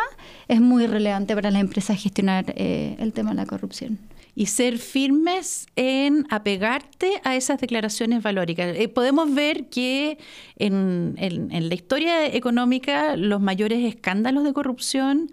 es 0.47 0.62
muy 0.62 0.88
relevante 0.88 1.36
para 1.36 1.52
las 1.52 1.60
empresas 1.62 2.02
gestionar 2.02 2.54
eh, 2.56 2.95
el 3.00 3.12
tema 3.12 3.32
de 3.32 3.36
la 3.36 3.45
corrupción. 3.45 4.00
Y 4.39 4.45
ser 4.45 4.78
firmes 4.78 5.65
en 5.76 6.28
apegarte 6.30 7.10
a 7.23 7.36
esas 7.36 7.60
declaraciones 7.60 8.21
valóricas. 8.21 8.78
Eh, 8.78 8.88
podemos 8.88 9.34
ver 9.34 9.67
que 9.69 10.19
en, 10.58 11.15
en- 11.17 11.52
en 11.52 11.69
la 11.69 11.73
historia 11.73 12.28
económica 12.28 13.15
los 13.17 13.41
mayores 13.41 13.84
escándalos 13.84 14.43
de 14.43 14.54
corrupción 14.54 15.32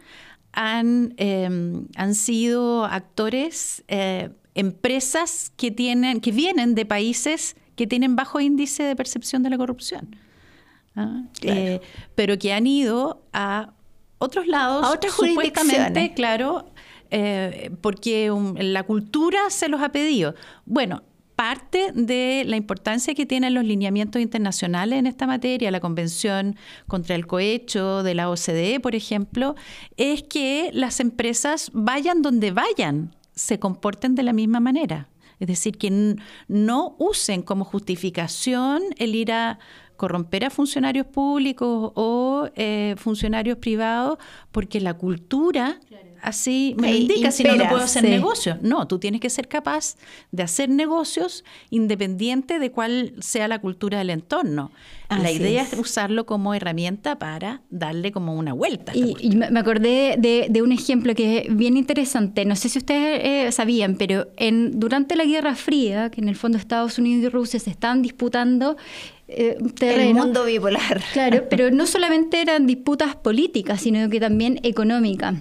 han, 0.53 1.13
eh, 1.19 1.49
han 1.97 2.15
sido 2.15 2.87
actores, 2.87 3.85
eh, 3.89 4.31
empresas 4.55 5.53
que, 5.59 5.71
tienen, 5.71 6.23
que 6.23 6.33
vienen 6.33 6.75
de 6.75 6.87
países 6.87 7.57
que 7.77 7.87
tienen 7.87 8.17
bajo 8.17 8.41
índice 8.41 8.85
de 8.85 8.97
percepción 8.97 9.43
de 9.43 9.51
la 9.51 9.59
corrupción. 9.59 10.17
¿ah? 10.97 11.25
Eh, 11.43 11.81
pero 12.15 12.39
que 12.39 12.55
han 12.55 12.67
ido 12.67 13.21
a 13.35 13.75
otros 14.19 14.47
lados, 14.47 14.87
A 14.87 14.93
otras 14.93 15.13
supuestamente, 15.13 16.15
claro, 16.15 16.73
eh, 17.11 17.71
porque 17.81 18.33
la 18.59 18.83
cultura 18.85 19.51
se 19.51 19.69
los 19.69 19.81
ha 19.83 19.91
pedido. 19.91 20.35
Bueno, 20.65 21.03
parte 21.37 21.91
de 21.93 22.45
la 22.47 22.57
importancia 22.57 23.15
que 23.15 23.27
tienen 23.27 23.55
los 23.55 23.65
lineamientos 23.65 24.23
internacionales 24.23 24.99
en 24.99 25.07
esta 25.07 25.27
materia, 25.27 25.71
la 25.71 25.81
Convención 25.81 26.57
contra 26.87 27.17
el 27.17 27.27
Cohecho 27.27 28.03
de 28.03 28.15
la 28.15 28.31
OCDE, 28.31 28.81
por 28.81 28.95
ejemplo, 28.95 29.55
es 29.97 30.23
que 30.23 30.71
las 30.73 31.01
empresas 31.01 31.71
vayan 31.73 32.23
donde 32.23 32.53
vayan, 32.53 33.17
se 33.35 33.59
comporten 33.59 34.15
de 34.15 34.23
la 34.23 34.33
misma 34.33 34.61
manera. 34.61 35.09
Es 35.41 35.49
decir, 35.49 35.77
que 35.77 36.17
no 36.47 36.95
usen 36.99 37.43
como 37.43 37.65
justificación 37.65 38.83
el 38.99 39.15
ir 39.17 39.33
a 39.33 39.59
corromper 39.97 40.45
a 40.45 40.51
funcionarios 40.51 41.07
públicos 41.07 41.93
o 41.95 42.49
eh, 42.55 42.95
funcionarios 42.99 43.59
privados, 43.59 44.19
porque 44.51 44.81
la 44.81 44.95
cultura 44.95 45.79
así 46.25 46.75
me 46.79 46.97
indica, 46.97 47.31
si 47.31 47.45
no, 47.45 47.55
no 47.55 47.69
puedo 47.69 47.83
hacer 47.83 48.03
sí. 48.03 48.11
negocios. 48.11 48.59
No, 48.63 48.89
tú 48.89 48.99
tienes 48.99 49.21
que 49.21 49.31
ser 49.31 49.47
capaz 49.47 49.97
de 50.33 50.43
hacer 50.43 50.71
negocios 50.71 51.45
independiente 51.71 52.59
de 52.59 52.71
cuál 52.71 53.15
sea 53.21 53.47
la 53.47 53.61
cultura 53.61 53.99
del 53.99 54.11
entorno. 54.11 54.73
la 55.11 55.31
idea 55.31 55.63
es. 55.63 55.75
es. 55.75 55.79
usarlo 55.79 56.25
como 56.25 56.55
herramienta 56.55 57.19
para 57.19 57.61
darle 57.71 58.11
como 58.11 58.35
una 58.35 58.55
vuelta. 58.55 58.93
a 58.93 58.97
Y, 58.97 59.37
me 59.37 59.51
me 59.51 59.61
acordé 59.61 60.17
de, 60.19 60.47
de 60.51 60.63
un 60.63 60.73
ejemplo 60.73 61.15
que 61.15 61.47
es 61.47 61.57
bien 61.57 61.77
interesante. 61.77 62.45
No 62.45 62.57
sé 62.57 62.69
si 62.71 62.79
ustedes 62.79 63.21
eh, 63.23 63.53
sabían, 63.53 63.97
pero 63.97 64.29
en, 64.37 64.81
durante 64.81 65.17
la 65.17 65.25
Guerra 65.25 65.55
Fría, 65.55 66.11
que 66.11 66.21
en 66.21 66.29
el 66.29 66.37
fondo 66.37 66.57
Estados 66.57 66.99
Unidos 66.99 67.25
y 67.25 67.29
Rusia 67.29 67.61
se 67.61 67.71
estaban 67.71 68.01
disputando 68.01 68.77
eh, 69.29 69.57
El 69.81 70.15
mundo 70.15 70.45
bipolar. 70.45 71.03
Claro, 71.13 71.45
pero 71.49 71.71
no 71.73 71.87
solamente 71.87 72.41
eran 72.41 72.67
disputas 72.67 73.17
políticas, 73.17 73.81
sino 73.81 74.09
que 74.09 74.21
también 74.21 74.61
económicas. 74.63 75.37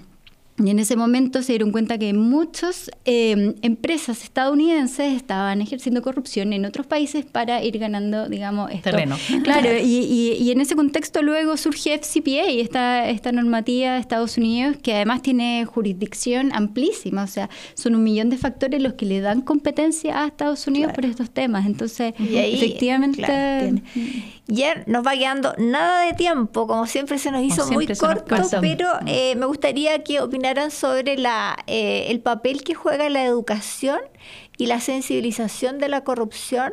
Y 0.56 0.70
en 0.70 0.78
ese 0.78 0.94
momento 0.94 1.42
se 1.42 1.50
dieron 1.52 1.72
cuenta 1.72 1.98
que 1.98 2.14
muchas 2.14 2.88
eh, 3.04 3.56
empresas 3.62 4.22
estadounidenses 4.22 5.12
estaban 5.12 5.60
ejerciendo 5.60 6.00
corrupción 6.00 6.52
en 6.52 6.64
otros 6.64 6.86
países 6.86 7.24
para 7.24 7.64
ir 7.64 7.76
ganando, 7.78 8.28
digamos, 8.28 8.70
esto. 8.70 8.90
Terreno. 8.90 9.16
Claro, 9.42 9.68
y, 9.76 9.82
y- 9.98 10.32
y 10.40 10.50
en 10.52 10.60
ese 10.60 10.76
contexto 10.76 11.22
luego 11.22 11.56
surge 11.56 11.94
FCPA, 11.98 12.44
esta, 12.50 13.08
esta 13.08 13.32
normativa 13.32 13.94
de 13.94 13.98
Estados 14.00 14.36
Unidos 14.38 14.76
que 14.80 14.94
además 14.94 15.22
tiene 15.22 15.64
jurisdicción 15.64 16.50
amplísima, 16.54 17.24
o 17.24 17.26
sea, 17.26 17.50
son 17.74 17.96
un 17.96 18.04
millón 18.04 18.30
de 18.30 18.36
factores 18.38 18.80
los 18.80 18.92
que 18.94 19.06
le 19.06 19.20
dan 19.20 19.40
competencia 19.40 20.22
a 20.22 20.26
Estados 20.28 20.66
Unidos 20.68 20.92
Claro. 20.92 20.94
por 20.94 21.10
estos 21.10 21.30
temas. 21.30 21.66
Entonces, 21.66 22.14
Y 22.18 22.36
ahí, 22.36 22.54
efectivamente... 22.54 23.22
claro, 23.24 23.64
tiene. 23.64 24.34
Ya 24.46 24.84
nos 24.86 25.06
va 25.06 25.12
quedando 25.16 25.54
nada 25.56 26.02
de 26.04 26.12
tiempo, 26.12 26.66
como 26.66 26.86
siempre 26.86 27.16
se 27.18 27.30
nos 27.30 27.42
hizo 27.42 27.66
muy 27.72 27.86
nos 27.86 27.98
corto, 27.98 28.36
pero 28.60 28.88
eh, 29.06 29.34
me 29.36 29.46
gustaría 29.46 30.04
que 30.04 30.20
sobre 30.70 31.16
la, 31.16 31.56
eh, 31.66 32.06
el 32.10 32.20
papel 32.20 32.62
que 32.62 32.74
juega 32.74 33.08
la 33.08 33.24
educación 33.24 33.98
y 34.58 34.66
la 34.66 34.80
sensibilización 34.80 35.78
de 35.78 35.88
la 35.88 36.04
corrupción 36.04 36.72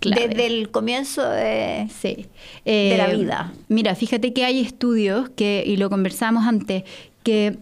Clave. 0.00 0.28
desde 0.28 0.46
el 0.46 0.70
comienzo 0.70 1.28
de... 1.28 1.88
Sí. 2.00 2.26
de 2.64 2.94
la 2.96 3.10
Eh, 3.10 3.16
vida. 3.16 3.52
Mira, 3.68 3.94
fíjate 3.94 4.32
que 4.32 4.44
hay 4.44 4.60
estudios 4.60 5.28
que, 5.30 5.62
y 5.66 5.76
lo 5.76 5.90
conversamos 5.90 6.46
antes, 6.46 6.84
que 7.22 7.58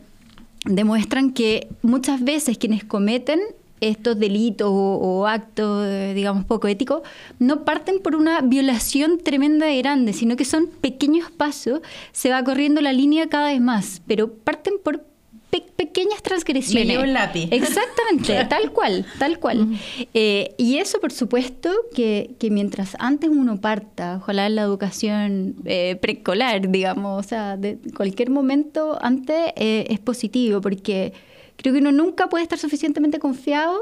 demuestran 0.65 1.33
que 1.33 1.69
muchas 1.83 2.23
veces 2.23 2.59
quienes 2.59 2.85
cometen 2.85 3.41
estos 3.81 4.19
delitos 4.19 4.69
o, 4.69 4.73
o 4.73 5.27
actos, 5.27 5.87
eh, 5.87 6.13
digamos, 6.15 6.45
poco 6.45 6.69
éticos, 6.69 7.03
no 7.39 7.65
parten 7.65 8.01
por 8.01 8.17
una 8.17 8.41
violación 8.41 9.19
tremenda 9.19 9.71
y 9.71 9.79
grande, 9.79 10.13
sino 10.13 10.37
que 10.37 10.45
son 10.45 10.67
pequeños 10.67 11.31
pasos, 11.31 11.81
se 12.13 12.31
va 12.31 12.43
corriendo 12.43 12.81
la 12.81 12.93
línea 12.93 13.29
cada 13.29 13.49
vez 13.49 13.61
más, 13.61 14.03
pero 14.07 14.33
parten 14.33 14.75
por 14.83 15.09
pequeñas 15.77 16.23
transgresiones. 16.23 16.87
Me 16.87 16.93
llevo 16.93 17.05
el 17.05 17.15
lápiz. 17.15 17.49
Exactamente, 17.51 18.45
tal 18.49 18.73
cual, 18.73 19.07
tal 19.19 19.39
cual. 19.39 19.69
Eh, 20.13 20.55
y 20.59 20.79
eso, 20.79 21.01
por 21.01 21.13
supuesto, 21.13 21.71
que, 21.95 22.35
que, 22.39 22.51
mientras 22.51 22.97
antes 22.99 23.31
uno 23.31 23.61
parta, 23.61 24.17
ojalá 24.21 24.47
en 24.47 24.57
la 24.57 24.63
educación 24.63 25.57
eh, 25.65 25.97
preescolar, 26.01 26.71
digamos, 26.71 27.25
o 27.25 27.29
sea, 27.29 27.57
de 27.57 27.79
cualquier 27.97 28.31
momento 28.31 28.99
antes 29.01 29.53
eh, 29.57 29.87
es 29.89 30.01
positivo, 30.01 30.61
porque 30.61 31.13
creo 31.59 31.75
que 31.75 31.81
uno 31.81 31.93
nunca 31.93 32.29
puede 32.29 32.45
estar 32.45 32.59
suficientemente 32.59 33.19
confiado 33.19 33.79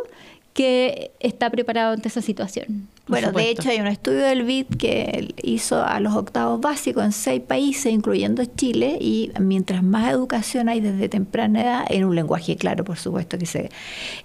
que 0.57 1.11
está 1.21 1.51
preparado 1.51 1.93
ante 1.93 2.09
esa 2.09 2.23
situación. 2.23 2.89
Bueno, 3.09 3.31
de 3.31 3.51
hecho 3.51 3.69
hay 3.69 3.79
un 3.79 3.87
estudio 3.87 4.21
del 4.21 4.43
BID 4.43 4.67
que 4.79 5.35
hizo 5.43 5.85
a 5.85 6.01
los 6.01 6.15
octavos 6.15 6.61
básicos 6.63 7.05
en 7.05 7.13
seis 7.13 7.43
países, 7.43 7.93
incluyendo 7.93 8.43
Chile, 8.47 8.97
y 8.99 9.31
mientras 9.39 9.83
más 9.83 10.11
educación 10.11 10.71
hay 10.71 10.81
desde 10.81 11.11
temprana 11.11 11.63
edad, 11.63 11.85
en 11.91 12.07
un 12.07 12.17
lenguaje 12.17 12.57
claro, 12.57 12.85
por 12.85 12.97
supuesto, 12.97 13.37
que 13.37 13.45
se, 13.45 13.71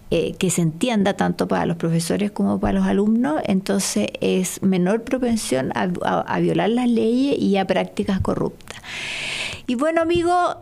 eh, 0.09 0.33
que 0.39 0.49
se 0.49 0.61
entienda 0.61 1.15
tanto 1.15 1.49
para 1.49 1.65
los 1.65 1.75
profesores 1.75 2.31
como 2.31 2.61
para 2.61 2.79
los 2.79 2.87
alumnos, 2.87 3.41
entonces 3.45 4.07
es 4.21 4.63
menor 4.63 5.03
propensión 5.03 5.73
a, 5.75 5.83
a 6.21 6.39
violar 6.39 6.69
las 6.69 6.89
leyes 6.89 7.37
y 7.37 7.57
a 7.57 7.67
prácticas 7.67 8.21
corruptas. 8.21 8.81
Y 9.67 9.75
bueno, 9.75 10.01
amigos, 10.01 10.55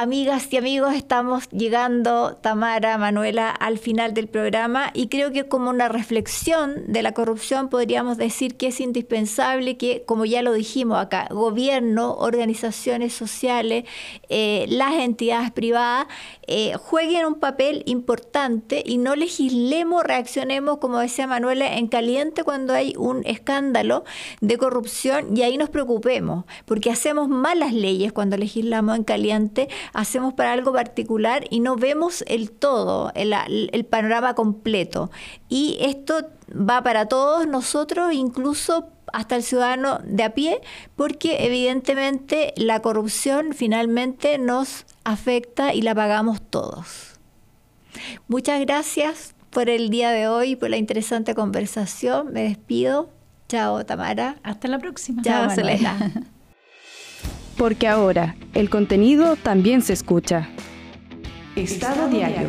Amigas 0.00 0.46
y 0.52 0.56
amigos, 0.56 0.94
estamos 0.94 1.48
llegando, 1.48 2.36
Tamara, 2.40 2.96
Manuela, 2.98 3.50
al 3.50 3.78
final 3.78 4.14
del 4.14 4.28
programa 4.28 4.92
y 4.94 5.08
creo 5.08 5.32
que 5.32 5.48
como 5.48 5.70
una 5.70 5.88
reflexión 5.88 6.84
de 6.86 7.02
la 7.02 7.10
corrupción 7.10 7.68
podríamos 7.68 8.16
decir 8.16 8.56
que 8.56 8.68
es 8.68 8.80
indispensable 8.80 9.76
que, 9.76 10.04
como 10.06 10.24
ya 10.24 10.42
lo 10.42 10.52
dijimos 10.52 10.98
acá, 10.98 11.26
gobierno, 11.32 12.14
organizaciones 12.14 13.12
sociales, 13.12 13.86
eh, 14.28 14.66
las 14.68 14.94
entidades 14.94 15.50
privadas 15.50 16.06
eh, 16.46 16.74
jueguen 16.74 17.26
un 17.26 17.40
papel 17.40 17.82
importante 17.86 18.84
y 18.86 18.98
no 18.98 19.16
legislemos, 19.16 20.04
reaccionemos, 20.04 20.78
como 20.78 21.00
decía 21.00 21.26
Manuela, 21.26 21.76
en 21.76 21.88
caliente 21.88 22.44
cuando 22.44 22.72
hay 22.72 22.94
un 22.96 23.26
escándalo 23.26 24.04
de 24.40 24.58
corrupción 24.58 25.36
y 25.36 25.42
ahí 25.42 25.58
nos 25.58 25.70
preocupemos, 25.70 26.44
porque 26.66 26.92
hacemos 26.92 27.28
malas 27.28 27.72
leyes 27.72 28.12
cuando 28.12 28.36
legislamos 28.36 28.96
en 28.96 29.02
caliente 29.02 29.68
hacemos 29.92 30.34
para 30.34 30.52
algo 30.52 30.72
particular 30.72 31.44
y 31.50 31.60
no 31.60 31.76
vemos 31.76 32.24
el 32.26 32.50
todo, 32.50 33.12
el, 33.14 33.34
el 33.72 33.84
panorama 33.84 34.34
completo. 34.34 35.10
Y 35.48 35.78
esto 35.80 36.28
va 36.52 36.82
para 36.82 37.06
todos 37.06 37.46
nosotros, 37.46 38.12
incluso 38.12 38.88
hasta 39.12 39.36
el 39.36 39.42
ciudadano 39.42 40.00
de 40.04 40.22
a 40.22 40.34
pie, 40.34 40.60
porque 40.96 41.46
evidentemente 41.46 42.52
la 42.56 42.80
corrupción 42.80 43.52
finalmente 43.54 44.38
nos 44.38 44.84
afecta 45.04 45.74
y 45.74 45.82
la 45.82 45.94
pagamos 45.94 46.40
todos. 46.42 47.18
Muchas 48.28 48.60
gracias 48.60 49.34
por 49.50 49.68
el 49.68 49.90
día 49.90 50.10
de 50.10 50.28
hoy, 50.28 50.56
por 50.56 50.70
la 50.70 50.76
interesante 50.76 51.34
conversación. 51.34 52.32
Me 52.32 52.42
despido. 52.42 53.10
Chao, 53.48 53.84
Tamara. 53.84 54.36
Hasta 54.42 54.68
la 54.68 54.78
próxima. 54.78 55.22
Chao, 55.22 55.50
Selena. 55.50 56.12
porque 57.58 57.88
ahora 57.88 58.36
el 58.54 58.70
contenido 58.70 59.36
también 59.36 59.82
se 59.82 59.92
escucha. 59.92 60.48
Estado 61.56 62.08
Diario. 62.08 62.48